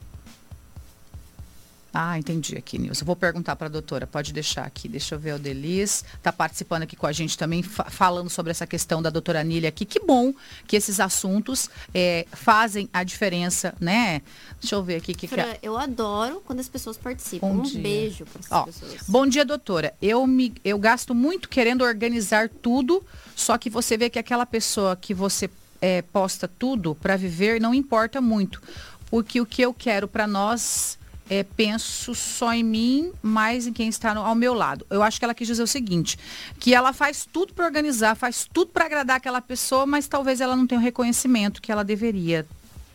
Ah, 1.94 2.18
entendi 2.18 2.56
aqui, 2.56 2.78
Nilson. 2.78 3.04
Vou 3.04 3.14
perguntar 3.14 3.54
para 3.54 3.66
a 3.66 3.70
doutora, 3.70 4.06
pode 4.06 4.32
deixar 4.32 4.64
aqui. 4.64 4.88
Deixa 4.88 5.14
eu 5.14 5.18
ver 5.18 5.34
o 5.34 5.38
Delis. 5.38 6.04
Está 6.14 6.32
participando 6.32 6.84
aqui 6.84 6.96
com 6.96 7.06
a 7.06 7.12
gente 7.12 7.36
também, 7.36 7.62
fa 7.62 7.84
falando 7.84 8.30
sobre 8.30 8.50
essa 8.50 8.66
questão 8.66 9.02
da 9.02 9.10
doutora 9.10 9.44
Nília 9.44 9.68
aqui. 9.68 9.84
Que 9.84 10.00
bom 10.00 10.32
que 10.66 10.74
esses 10.74 11.00
assuntos 11.00 11.68
é, 11.92 12.26
fazem 12.32 12.88
a 12.92 13.04
diferença, 13.04 13.74
né? 13.78 14.22
Deixa 14.58 14.74
eu 14.74 14.82
ver 14.82 14.96
aqui. 14.96 15.14
Que 15.14 15.28
Fran, 15.28 15.52
que... 15.54 15.66
Eu 15.66 15.76
adoro 15.76 16.42
quando 16.46 16.60
as 16.60 16.68
pessoas 16.68 16.96
participam. 16.96 17.48
Bom 17.48 17.60
um 17.60 17.62
dia. 17.62 17.82
beijo 17.82 18.24
para 18.24 18.40
essas 18.40 18.52
Ó, 18.52 18.62
pessoas. 18.64 19.08
Bom 19.08 19.26
dia, 19.26 19.44
doutora. 19.44 19.92
Eu, 20.00 20.26
me, 20.26 20.54
eu 20.64 20.78
gasto 20.78 21.14
muito 21.14 21.48
querendo 21.48 21.82
organizar 21.82 22.48
tudo, 22.48 23.04
só 23.36 23.58
que 23.58 23.68
você 23.68 23.98
vê 23.98 24.08
que 24.08 24.18
aquela 24.18 24.46
pessoa 24.46 24.96
que 24.96 25.12
você 25.12 25.50
é, 25.82 26.00
posta 26.00 26.48
tudo 26.48 26.94
para 26.94 27.16
viver 27.16 27.60
não 27.60 27.74
importa 27.74 28.18
muito. 28.18 28.62
Porque 29.10 29.38
o 29.42 29.44
que 29.44 29.60
eu 29.60 29.74
quero 29.74 30.08
para 30.08 30.26
nós 30.26 30.98
é, 31.32 31.42
penso 31.42 32.14
só 32.14 32.52
em 32.52 32.62
mim, 32.62 33.10
mais 33.22 33.66
em 33.66 33.72
quem 33.72 33.88
está 33.88 34.14
no, 34.14 34.20
ao 34.20 34.34
meu 34.34 34.52
lado. 34.52 34.86
Eu 34.90 35.02
acho 35.02 35.18
que 35.18 35.24
ela 35.24 35.32
quis 35.32 35.46
dizer 35.46 35.62
o 35.62 35.66
seguinte, 35.66 36.18
que 36.60 36.74
ela 36.74 36.92
faz 36.92 37.26
tudo 37.30 37.54
para 37.54 37.64
organizar, 37.64 38.14
faz 38.14 38.46
tudo 38.52 38.70
para 38.70 38.84
agradar 38.84 39.16
aquela 39.16 39.40
pessoa, 39.40 39.86
mas 39.86 40.06
talvez 40.06 40.42
ela 40.42 40.54
não 40.54 40.66
tenha 40.66 40.78
o 40.78 40.84
reconhecimento 40.84 41.62
que 41.62 41.72
ela 41.72 41.82
deveria. 41.82 42.46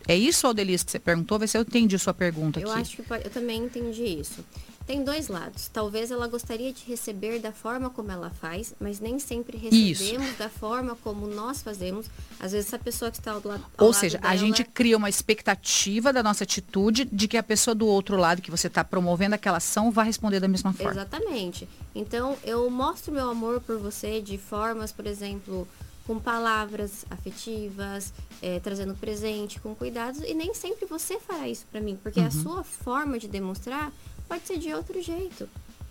É 0.08 0.15
isso, 0.15 0.46
Aldelice, 0.46 0.86
que 0.86 0.91
você 0.91 1.00
perguntou? 1.00 1.39
Vê 1.39 1.48
se 1.48 1.58
eu 1.58 1.63
entendi 1.63 1.98
sua 1.98 2.13
pergunta 2.13 2.60
eu 2.60 2.70
aqui. 2.70 2.77
Eu 2.77 2.82
acho 2.82 3.03
que 3.03 3.27
eu 3.27 3.32
também 3.32 3.63
entendi 3.63 4.03
isso. 4.03 4.46
Tem 4.88 5.03
dois 5.03 5.27
lados. 5.27 5.67
Talvez 5.67 6.12
ela 6.12 6.29
gostaria 6.29 6.72
de 6.72 6.86
receber 6.86 7.39
da 7.39 7.51
forma 7.51 7.89
como 7.89 8.10
ela 8.10 8.29
faz, 8.29 8.74
mas 8.79 9.01
nem 9.01 9.20
sempre 9.20 9.58
recebemos 9.58 10.29
Isso. 10.29 10.39
da 10.39 10.48
forma 10.48 10.96
como 11.03 11.27
nós 11.27 11.62
fazemos. 11.62 12.06
Às 12.39 12.53
vezes 12.53 12.67
essa 12.67 12.79
pessoa 12.79 13.12
que 13.12 13.17
está 13.17 13.34
ao, 13.34 13.41
lado 13.44 13.65
Ou 13.77 13.91
seja, 13.91 14.17
dela... 14.17 14.34
a 14.34 14.38
gente 14.38 14.63
cria 14.63 14.96
uma 14.96 15.10
expectativa 15.10 16.13
da 16.13 16.24
nossa 16.24 16.46
atitude 16.46 17.03
de 17.03 17.27
que 17.27 17.36
a 17.36 17.44
pessoa 17.44 17.75
do 17.75 17.86
outro 17.86 18.15
lado 18.15 18.41
que 18.41 18.50
você 18.50 18.67
está 18.67 18.82
promovendo 18.82 19.36
aquela 19.36 19.58
ação 19.58 19.91
vai 19.91 20.06
responder 20.06 20.39
da 20.39 20.48
mesma 20.48 20.72
forma. 20.72 20.94
Exatamente. 20.94 21.67
Então 21.94 22.38
eu 22.46 22.70
mostro 22.70 23.12
meu 23.12 23.29
amor 23.29 23.60
por 23.60 23.77
você 23.77 24.22
de 24.22 24.38
formas, 24.38 24.94
por 24.94 25.06
exemplo, 25.06 25.67
com 26.06 26.17
palavras 26.17 27.06
afetivas, 27.10 28.13
é, 28.41 28.62
trazendo 28.62 28.96
presente, 28.96 29.60
com 29.60 29.75
cuidados, 29.75 30.22
e 30.22 30.34
nem 30.34 30.53
sempre 30.53 30.86
você 30.86 31.20
fará 31.20 31.50
isso 31.50 31.65
para 31.70 31.82
mim, 31.82 32.00
porque 32.01 32.22
uhum. 32.22 32.27
a 32.27 32.32
sua 32.32 32.63
forma 32.63 33.20
de 33.20 33.27
demonstrar 33.27 33.91
pode 34.27 34.48
ser 34.48 34.57
de 34.57 34.74
outro 34.74 35.01
jeito, 35.01 35.48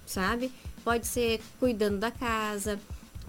sabe? 0.06 0.52
Pode 0.84 1.06
ser 1.06 1.40
cuidando 1.58 1.98
da 1.98 2.10
casa, 2.10 2.78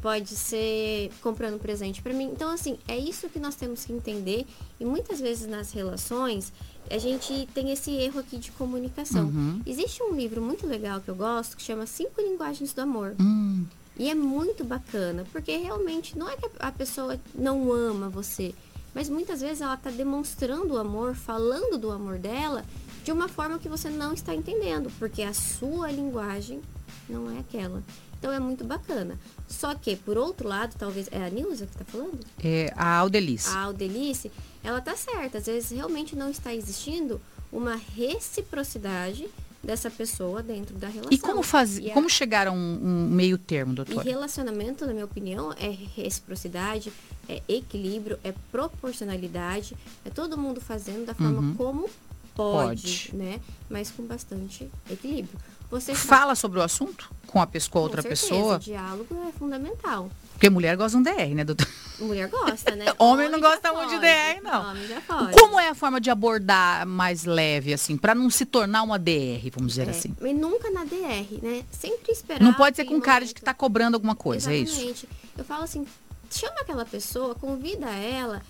pode 0.01 0.35
ser 0.35 1.11
comprando 1.21 1.59
presente 1.59 2.01
para 2.01 2.13
mim. 2.13 2.29
Então, 2.31 2.51
assim, 2.51 2.77
é 2.87 2.97
isso 2.97 3.29
que 3.29 3.39
nós 3.39 3.55
temos 3.55 3.85
que 3.85 3.93
entender. 3.93 4.45
E 4.79 4.85
muitas 4.85 5.19
vezes 5.19 5.47
nas 5.47 5.71
relações, 5.71 6.53
a 6.89 6.97
gente 6.97 7.47
tem 7.53 7.71
esse 7.71 7.91
erro 7.91 8.19
aqui 8.19 8.37
de 8.37 8.51
comunicação. 8.51 9.25
Uhum. 9.25 9.62
Existe 9.65 10.01
um 10.03 10.15
livro 10.15 10.41
muito 10.41 10.65
legal 10.67 11.01
que 11.01 11.10
eu 11.10 11.15
gosto 11.15 11.58
que 11.58 11.63
chama 11.63 11.86
Cinco 11.86 12.21
Linguagens 12.21 12.73
do 12.73 12.82
Amor. 12.82 13.15
Uhum. 13.19 13.65
E 13.99 14.10
é 14.10 14.15
muito 14.15 14.63
bacana, 14.63 15.25
porque 15.32 15.58
realmente 15.58 16.17
não 16.17 16.29
é 16.29 16.38
que 16.38 16.47
a 16.60 16.71
pessoa 16.71 17.19
não 17.34 17.73
ama 17.73 18.08
você, 18.08 18.53
mas 18.93 19.10
muitas 19.10 19.41
vezes 19.41 19.62
ela 19.62 19.73
está 19.73 19.89
demonstrando 19.89 20.75
o 20.75 20.77
amor, 20.77 21.15
falando 21.15 21.79
do 21.79 21.91
amor 21.91 22.19
dela 22.19 22.63
de 23.08 23.12
uma 23.13 23.30
forma 23.30 23.58
que 23.58 23.70
você 23.70 23.89
não 23.89 24.12
está 24.12 24.36
entendendo, 24.36 24.91
porque 25.00 25.22
a 25.22 25.34
sua 25.34 25.89
linguagem 25.89 26.60
não 27.08 27.32
é 27.32 27.39
aquela. 27.39 27.82
Então 28.20 28.34
é 28.34 28.38
muito 28.38 28.65
bacana. 28.65 29.17
Só 29.48 29.74
que, 29.74 29.96
por 29.96 30.17
outro 30.17 30.46
lado, 30.46 30.76
talvez. 30.78 31.08
É 31.10 31.26
a 31.26 31.30
Nilza 31.30 31.65
que 31.65 31.72
está 31.72 31.86
falando? 31.86 32.20
É 32.43 32.74
a 32.76 32.98
Aldelice. 32.98 33.48
A 33.48 33.62
Aldelice, 33.62 34.30
ela 34.62 34.82
tá 34.82 34.93
certa. 34.98 35.38
Às 35.38 35.46
vezes 35.46 35.72
realmente 35.72 36.17
não 36.17 36.30
está 36.30 36.54
existindo 36.54 37.22
uma 37.50 37.78
reciprocidade 37.96 39.30
dessa 39.63 39.89
pessoa 39.89 40.43
dentro 40.43 40.76
da 40.76 40.89
relação. 40.89 41.13
E 41.13 41.17
como 41.17 41.41
fazer, 41.41 41.84
e 41.84 41.91
a... 41.91 41.93
como 41.93 42.10
chegar 42.10 42.48
a 42.48 42.52
um, 42.52 42.58
um, 42.58 43.10
meio 43.10 43.38
termo, 43.38 43.74
doutor? 43.74 44.06
E 44.06 44.10
relacionamento, 44.10 44.86
na 44.86 44.91
minha 44.91 45.06
opinião, 45.06 45.54
é 45.54 45.70
reciprocidade, 45.96 46.91
é 47.30 47.41
equilíbrio, 47.48 48.20
é 48.22 48.34
proporcionalidade, 48.52 49.78
é 50.04 50.10
todo 50.10 50.38
mundo 50.38 50.60
fazendo 50.60 51.06
da 51.06 51.15
forma 51.15 51.39
uhum. 51.39 51.56
como 51.56 51.89
Pode, 52.38 53.10
Pode, 53.10 53.15
né? 53.15 53.39
Mas 53.67 53.89
com 53.89 54.04
bastante 54.04 54.69
equilíbrio. 54.89 55.39
Você 55.71 55.95
fala 55.95 56.36
sobre 56.36 56.60
o 56.60 56.62
assunto 56.62 57.12
com 57.26 57.41
a 57.41 57.47
pessoa, 57.47 57.71
com 57.71 57.80
outra 57.80 58.02
certeza, 58.02 58.28
pessoa? 58.28 58.56
O 58.56 58.60
diálogo 58.60 59.28
é 59.28 59.32
fundamental. 59.38 60.10
Porque 60.34 60.52
mulher 60.52 60.78
gosta 60.78 60.97
de 60.97 61.10
um 61.10 61.15
DR, 61.15 61.34
né, 61.34 61.43
doutor? 61.43 61.67
Mulher 62.00 62.30
gosta, 62.30 62.76
né? 62.76 62.86
Homem, 63.00 63.26
Homem 63.28 63.30
não 63.32 63.41
gosta 63.41 63.73
muito 63.73 63.89
de 63.89 64.00
DR, 64.00 64.41
não. 64.43 64.69
Homem 64.69 64.88
já 64.88 65.02
pode. 65.02 65.34
Como 65.34 65.60
é 65.60 65.67
a 65.67 65.73
forma 65.73 66.00
de 66.00 66.12
abordar 66.12 66.86
mais 66.86 67.26
leve, 67.26 67.73
assim, 67.73 67.97
para 67.97 68.13
não 68.13 68.30
se 68.30 68.45
tornar 68.45 68.84
uma 68.84 69.00
DR, 69.00 69.50
vamos 69.52 69.73
dizer 69.73 69.88
é, 69.88 69.91
assim? 69.91 70.15
E 70.21 70.32
nunca 70.32 70.69
na 70.69 70.86
DR, 70.86 71.39
né? 71.41 71.65
Sempre 71.71 72.12
esperar. 72.12 72.39
Não 72.39 72.54
pode 72.54 72.76
ser 72.76 72.86
com 72.86 73.02
cara 73.02 73.26
de 73.26 73.34
que 73.34 73.41
tá 73.41 73.54
cobrando 73.54 73.95
alguma 73.95 74.15
coisa, 74.15 74.54
Exatamente. 74.54 74.88
é 74.88 74.91
isso? 74.91 75.08
Eu 75.36 75.43
falo 75.43 75.63
assim, 75.63 75.86
chama 76.30 76.62
aquela 76.62 76.86
pessoa, 76.86 77.34
convida 77.34 77.88
ela 77.88 78.43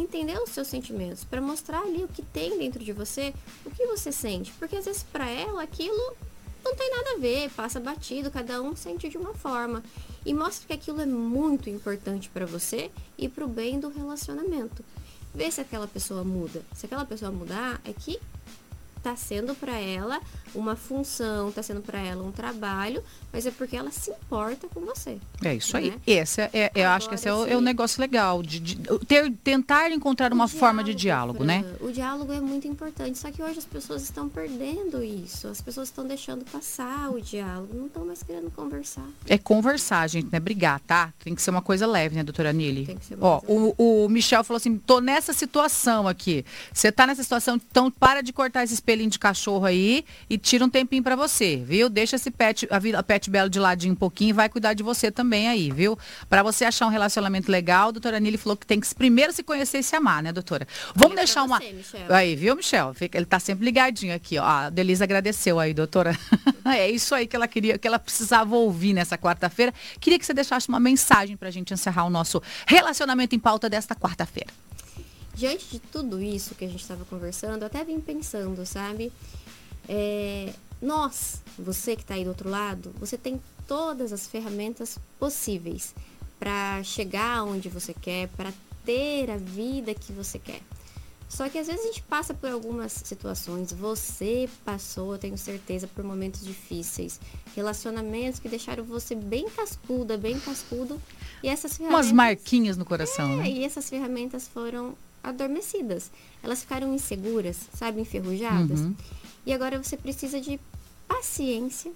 entender 0.00 0.38
os 0.38 0.50
seus 0.50 0.68
sentimentos, 0.68 1.24
para 1.24 1.40
mostrar 1.40 1.80
ali 1.82 2.04
o 2.04 2.08
que 2.08 2.22
tem 2.22 2.58
dentro 2.58 2.84
de 2.84 2.92
você, 2.92 3.34
o 3.64 3.70
que 3.70 3.86
você 3.86 4.12
sente, 4.12 4.52
porque 4.58 4.76
às 4.76 4.84
vezes 4.84 5.02
para 5.02 5.28
ela 5.28 5.62
aquilo 5.62 6.16
não 6.64 6.74
tem 6.74 6.90
nada 6.90 7.12
a 7.12 7.18
ver, 7.18 7.50
passa 7.50 7.80
batido, 7.80 8.30
cada 8.30 8.60
um 8.60 8.76
sente 8.76 9.08
de 9.08 9.16
uma 9.16 9.32
forma 9.34 9.82
e 10.26 10.34
mostra 10.34 10.66
que 10.66 10.72
aquilo 10.72 11.00
é 11.00 11.06
muito 11.06 11.70
importante 11.70 12.28
para 12.28 12.44
você 12.44 12.90
e 13.16 13.28
para 13.28 13.44
o 13.44 13.48
bem 13.48 13.80
do 13.80 13.88
relacionamento. 13.88 14.84
Vê 15.34 15.50
se 15.50 15.60
aquela 15.60 15.86
pessoa 15.86 16.24
muda. 16.24 16.62
Se 16.74 16.86
aquela 16.86 17.04
pessoa 17.04 17.30
mudar, 17.30 17.80
é 17.84 17.92
que 17.92 18.18
está 18.98 19.16
sendo 19.16 19.54
para 19.54 19.78
ela 19.78 20.20
uma 20.54 20.76
função, 20.76 21.48
está 21.48 21.62
sendo 21.62 21.80
para 21.80 21.98
ela 21.98 22.22
um 22.22 22.32
trabalho, 22.32 23.02
mas 23.32 23.46
é 23.46 23.50
porque 23.50 23.76
ela 23.76 23.90
se 23.90 24.10
importa 24.10 24.66
com 24.68 24.80
você. 24.80 25.18
É 25.42 25.54
isso 25.54 25.74
né? 25.74 25.80
aí. 25.80 25.94
Esse 26.06 26.42
é, 26.42 26.50
é 26.52 26.70
eu 26.74 26.88
acho 26.88 27.08
que 27.08 27.14
esse 27.14 27.28
é 27.28 27.32
o, 27.32 27.46
é 27.46 27.56
o, 27.56 27.60
negócio 27.60 28.00
legal, 28.00 28.42
de, 28.42 28.60
de 28.60 28.76
ter, 29.06 29.30
tentar 29.44 29.90
encontrar 29.90 30.32
uma 30.32 30.46
diálogo, 30.46 30.58
forma 30.58 30.84
de 30.84 30.94
diálogo, 30.94 31.44
né? 31.44 31.64
O 31.80 31.90
diálogo 31.90 32.32
é 32.32 32.40
muito 32.40 32.66
importante, 32.66 33.18
só 33.18 33.30
que 33.30 33.42
hoje 33.42 33.58
as 33.58 33.64
pessoas 33.64 34.02
estão 34.02 34.28
perdendo 34.28 35.02
isso. 35.02 35.48
As 35.48 35.60
pessoas 35.60 35.88
estão 35.88 36.06
deixando 36.06 36.44
passar 36.44 37.10
o 37.10 37.20
diálogo, 37.20 37.74
não 37.74 37.86
estão 37.86 38.04
mais 38.04 38.22
querendo 38.22 38.50
conversar. 38.50 39.06
É 39.26 39.38
conversar, 39.38 40.08
gente, 40.08 40.28
né? 40.32 40.40
Brigar, 40.40 40.80
tá? 40.80 41.12
Tem 41.22 41.34
que 41.34 41.42
ser 41.42 41.50
uma 41.50 41.62
coisa 41.62 41.86
leve, 41.86 42.16
né, 42.16 42.24
doutora 42.24 42.52
Nili? 42.52 42.86
Tem 42.86 42.96
que 42.96 43.04
ser 43.04 43.18
Ó, 43.20 43.40
o, 43.46 44.04
o 44.04 44.08
Michel 44.08 44.42
falou 44.44 44.58
assim, 44.58 44.76
tô 44.78 45.00
nessa 45.00 45.32
situação 45.32 46.08
aqui. 46.08 46.44
Você 46.72 46.90
tá 46.90 47.06
nessa 47.06 47.22
situação, 47.22 47.56
então 47.56 47.90
para 47.90 48.22
de 48.22 48.32
cortar 48.32 48.64
esse 48.64 48.74
de 49.06 49.18
cachorro 49.18 49.64
aí 49.64 50.04
e 50.28 50.38
tira 50.38 50.64
um 50.64 50.68
tempinho 50.68 51.02
para 51.02 51.14
você, 51.14 51.56
viu? 51.56 51.88
Deixa 51.88 52.16
esse 52.16 52.30
pet, 52.30 52.66
a, 52.70 53.02
pet 53.02 53.30
belo 53.30 53.50
de 53.50 53.58
ladinho 53.58 53.92
um 53.92 53.96
pouquinho 53.96 54.30
e 54.30 54.32
vai 54.32 54.48
cuidar 54.48 54.72
de 54.72 54.82
você 54.82 55.10
também 55.10 55.48
aí, 55.48 55.70
viu? 55.70 55.98
Para 56.28 56.42
você 56.42 56.64
achar 56.64 56.86
um 56.86 56.90
relacionamento 56.90 57.50
legal, 57.52 57.88
a 57.88 57.90
doutora 57.92 58.18
Nili 58.18 58.36
falou 58.36 58.56
que 58.56 58.66
tem 58.66 58.80
que 58.80 58.94
primeiro 58.94 59.32
se 59.32 59.42
conhecer 59.42 59.78
e 59.78 59.82
se 59.82 59.94
amar, 59.94 60.22
né, 60.22 60.32
doutora? 60.32 60.66
Vamos 60.94 61.12
Olha 61.12 61.24
deixar 61.24 61.42
uma. 61.42 61.58
Você, 61.58 61.98
aí, 62.08 62.34
viu, 62.34 62.56
Michel? 62.56 62.94
Ele 63.12 63.26
tá 63.26 63.38
sempre 63.38 63.64
ligadinho 63.64 64.14
aqui, 64.14 64.38
ó. 64.38 64.44
A 64.44 64.70
Delisa 64.70 65.04
agradeceu 65.04 65.60
aí, 65.60 65.74
doutora. 65.74 66.18
é 66.66 66.90
isso 66.90 67.14
aí 67.14 67.26
que 67.26 67.36
ela 67.36 67.46
queria, 67.46 67.78
que 67.78 67.86
ela 67.86 67.98
precisava 67.98 68.56
ouvir 68.56 68.92
nessa 68.92 69.18
quarta-feira. 69.18 69.72
Queria 70.00 70.18
que 70.18 70.24
você 70.24 70.34
deixasse 70.34 70.68
uma 70.68 70.80
mensagem 70.80 71.36
para 71.36 71.48
a 71.48 71.52
gente 71.52 71.72
encerrar 71.72 72.04
o 72.04 72.10
nosso 72.10 72.42
relacionamento 72.66 73.34
em 73.34 73.38
pauta 73.38 73.68
desta 73.68 73.94
quarta-feira. 73.94 74.50
Diante 75.38 75.68
de 75.70 75.78
tudo 75.78 76.20
isso 76.20 76.56
que 76.56 76.64
a 76.64 76.68
gente 76.68 76.82
estava 76.82 77.04
conversando, 77.04 77.62
até 77.62 77.84
vim 77.84 78.00
pensando, 78.00 78.66
sabe? 78.66 79.12
É, 79.88 80.52
nós, 80.82 81.40
você 81.56 81.94
que 81.94 82.02
está 82.02 82.14
aí 82.14 82.24
do 82.24 82.30
outro 82.30 82.50
lado, 82.50 82.92
você 82.98 83.16
tem 83.16 83.40
todas 83.64 84.12
as 84.12 84.26
ferramentas 84.26 84.98
possíveis 85.16 85.94
para 86.40 86.82
chegar 86.82 87.44
onde 87.44 87.68
você 87.68 87.94
quer, 87.94 88.26
para 88.30 88.52
ter 88.84 89.30
a 89.30 89.36
vida 89.36 89.94
que 89.94 90.12
você 90.12 90.40
quer. 90.40 90.60
Só 91.28 91.48
que 91.48 91.56
às 91.56 91.68
vezes 91.68 91.84
a 91.84 91.86
gente 91.86 92.02
passa 92.02 92.34
por 92.34 92.50
algumas 92.50 92.90
situações, 92.90 93.72
você 93.72 94.48
passou, 94.64 95.12
eu 95.12 95.18
tenho 95.18 95.38
certeza, 95.38 95.86
por 95.86 96.02
momentos 96.02 96.44
difíceis, 96.44 97.20
relacionamentos 97.54 98.40
que 98.40 98.48
deixaram 98.48 98.82
você 98.82 99.14
bem 99.14 99.48
cascuda, 99.50 100.18
bem 100.18 100.40
cascudo, 100.40 101.00
e 101.44 101.48
essas 101.48 101.76
ferramentas... 101.76 102.06
Umas 102.06 102.12
marquinhas 102.12 102.76
no 102.76 102.84
coração, 102.84 103.34
é, 103.34 103.36
né? 103.36 103.50
E 103.50 103.64
essas 103.64 103.88
ferramentas 103.88 104.48
foram 104.48 104.96
adormecidas. 105.28 106.10
Elas 106.42 106.60
ficaram 106.60 106.94
inseguras, 106.94 107.68
sabe, 107.74 108.00
enferrujadas. 108.00 108.80
Uhum. 108.80 108.94
E 109.46 109.52
agora 109.52 109.82
você 109.82 109.96
precisa 109.96 110.40
de 110.40 110.58
paciência, 111.06 111.92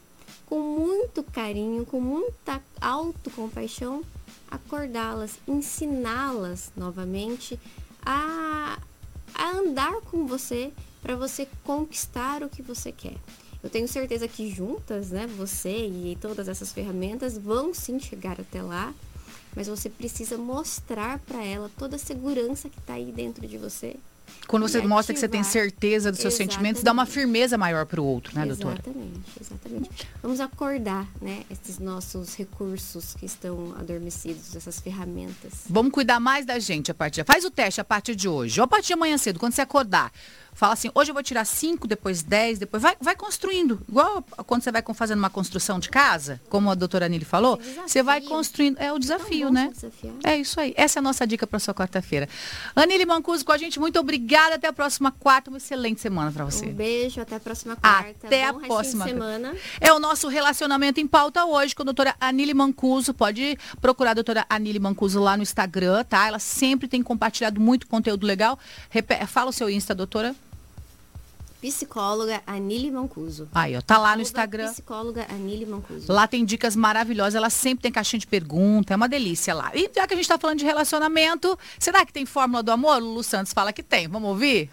com 0.47 0.61
muito 0.61 1.23
carinho, 1.23 1.85
com 1.85 2.01
muita 2.01 2.63
autocompaixão, 2.81 4.03
acordá-las, 4.51 5.39
ensiná-las 5.47 6.73
novamente 6.77 7.59
a, 8.05 8.79
a 9.35 9.51
andar 9.51 9.95
com 10.11 10.27
você 10.27 10.73
para 11.03 11.17
você 11.17 11.49
conquistar 11.65 12.43
o 12.43 12.49
que 12.49 12.63
você 12.63 12.93
quer. 12.93 13.17
Eu 13.63 13.71
tenho 13.71 13.87
certeza 13.87 14.27
que 14.27 14.51
juntas, 14.51 15.11
né, 15.11 15.27
você 15.27 15.87
e 15.87 16.19
todas 16.21 16.49
essas 16.49 16.73
ferramentas 16.73 17.39
vão 17.39 17.73
sim 17.73 18.01
chegar 18.01 18.41
até 18.41 18.61
lá, 18.61 18.93
mas 19.55 19.69
você 19.69 19.89
precisa 19.89 20.37
mostrar 20.37 21.19
para 21.21 21.45
ela 21.45 21.71
toda 21.79 21.97
a 21.97 21.99
segurança 21.99 22.69
que 22.69 22.79
está 22.79 22.95
aí 22.95 23.13
dentro 23.13 23.47
de 23.47 23.59
você 23.59 23.97
quando 24.47 24.69
você 24.69 24.81
mostra 24.83 25.15
que 25.15 25.21
você 25.21 25.29
tem 25.29 25.43
certeza 25.43 26.11
dos 26.11 26.21
seus 26.21 26.35
exatamente. 26.35 26.55
sentimentos, 26.55 26.83
dá 26.83 26.93
uma 26.93 27.07
firmeza 27.07 27.57
maior 27.57 27.87
para 27.87 28.01
o 28.01 28.05
outro, 28.05 28.35
né, 28.35 28.45
doutora? 28.45 28.75
Exatamente, 28.75 29.21
exatamente. 29.41 29.91
Vamos 30.23 30.41
acordar, 30.41 31.07
né, 31.21 31.45
esses 31.51 31.79
nossos 31.79 32.35
recursos 32.35 33.15
que 33.15 33.25
estão 33.25 33.75
adormecidos, 33.79 34.55
essas 34.55 34.81
ferramentas. 34.81 35.53
Vamos 35.69 35.93
cuidar 35.93 36.21
mais 36.21 36.45
da 36.45 36.59
gente 36.59 36.91
a 36.91 36.95
partir. 36.95 37.25
Faz 37.25 37.45
o 37.45 37.51
teste 37.51 37.81
a 37.81 37.85
partir 37.85 38.15
de 38.15 38.29
hoje, 38.29 38.61
ou 38.61 38.65
a 38.65 38.69
partir 38.69 38.89
de 38.89 38.93
amanhã 38.95 39.17
cedo, 39.17 39.39
quando 39.39 39.53
você 39.53 39.63
acordar. 39.63 40.13
Fala 40.55 40.75
assim, 40.75 40.91
hoje 40.95 41.11
eu 41.11 41.15
vou 41.15 41.23
tirar 41.23 41.45
cinco, 41.45 41.89
depois 41.89 42.23
dez, 42.23 42.59
depois 42.59 42.83
vai, 42.83 42.95
vai 43.01 43.17
construindo. 43.17 43.81
Igual 43.89 44.23
quando 44.47 44.63
você 44.63 44.71
vai 44.71 44.83
fazendo 44.95 45.19
uma 45.19 45.31
construção 45.31 45.81
de 45.81 45.89
casa, 45.89 46.41
como 46.51 46.71
a 46.71 46.75
doutora 46.75 47.09
Nili 47.09 47.25
falou, 47.25 47.59
é 47.61 47.89
você 47.89 48.03
vai 48.03 48.21
construindo. 48.21 48.79
É 48.79 48.93
o 48.93 48.99
desafio, 48.99 49.51
né? 49.51 49.73
É 50.23 50.37
isso 50.37 50.61
aí. 50.61 50.75
Essa 50.77 50.99
é 50.99 51.01
a 51.01 51.03
nossa 51.03 51.27
dica 51.27 51.47
para 51.47 51.59
sua 51.59 51.73
quarta-feira. 51.73 52.29
Anili 52.77 53.07
Mancuso 53.07 53.45
com 53.45 53.53
a 53.53 53.59
gente, 53.59 53.81
muito 53.81 53.99
obrigada. 53.99 54.57
Até 54.57 54.69
a 54.69 54.73
próxima 54.73 55.11
quarta. 55.11 55.51
Uma 55.51 55.57
excelente 55.57 56.01
semana 56.01 56.31
para 56.31 56.45
você. 56.45 56.67
Um 56.67 56.75
beijo, 56.75 57.21
até 57.21 57.37
a 57.37 57.41
próxima 57.41 57.75
quarta. 57.75 58.27
Até 58.27 58.53
Bom 58.53 58.59
a 58.59 58.61
próxima 58.67 59.05
semana. 59.07 59.57
É 59.81 59.93
o 59.93 59.99
nosso 59.99 60.29
relacionamento 60.29 61.01
em 61.01 61.07
pauta 61.07 61.45
hoje 61.45 61.75
com 61.75 61.83
a 61.83 61.87
doutora 61.87 62.15
Anili 62.21 62.53
Mancuso. 62.53 63.15
Pode 63.15 63.59
procurar 63.81 64.11
a 64.11 64.15
doutora 64.15 64.47
Anili 64.51 64.79
Mancuso 64.79 65.19
lá 65.19 65.37
no 65.37 65.43
Instagram, 65.43 66.05
tá? 66.05 66.27
Ela 66.27 66.39
sempre 66.39 66.87
tem 66.87 67.03
compartilhado 67.03 67.61
muito 67.61 67.87
conteúdo 67.87 68.27
legal. 68.27 68.59
Fala 69.27 69.51
o 69.51 69.53
seu 69.53 69.71
Insta, 69.71 69.95
doutora 69.95 70.37
psicóloga 71.63 72.43
Anile 72.45 72.91
Mancuso. 72.91 73.49
Aí, 73.55 73.77
ó, 73.77 73.81
tá 73.81 73.97
lá 73.97 74.17
no 74.17 74.23
Instagram. 74.23 74.73
Psicóloga 74.73 75.25
Anile 75.31 75.65
Mancuso. 75.65 76.13
Lá 76.13 76.27
tem 76.27 76.45
dicas 76.45 76.75
maravilhosas, 76.75 77.37
ela 77.37 77.49
sempre 77.49 77.83
tem 77.83 77.93
caixinha 77.93 78.19
de 78.19 78.27
pergunta, 78.27 78.93
é 78.93 78.97
uma 78.97 79.09
delícia 79.09 79.55
lá. 79.55 79.71
E 79.73 79.89
já 79.95 80.07
que 80.09 80.15
a 80.15 80.17
gente 80.17 80.29
tá 80.29 80.37
falando 80.37 80.59
de 80.59 80.65
relacionamento, 80.65 81.57
será 81.79 82.05
que 82.05 82.13
tem 82.13 82.27
fórmula 82.27 82.65
do 82.65 82.73
amor? 82.73 82.97
O 82.97 83.05
Lulu 83.05 83.23
Santos 83.23 83.53
fala 83.53 83.73
que 83.73 83.83
tem. 83.83 84.09
Vamos 84.09 84.29
ouvir? 84.29 84.71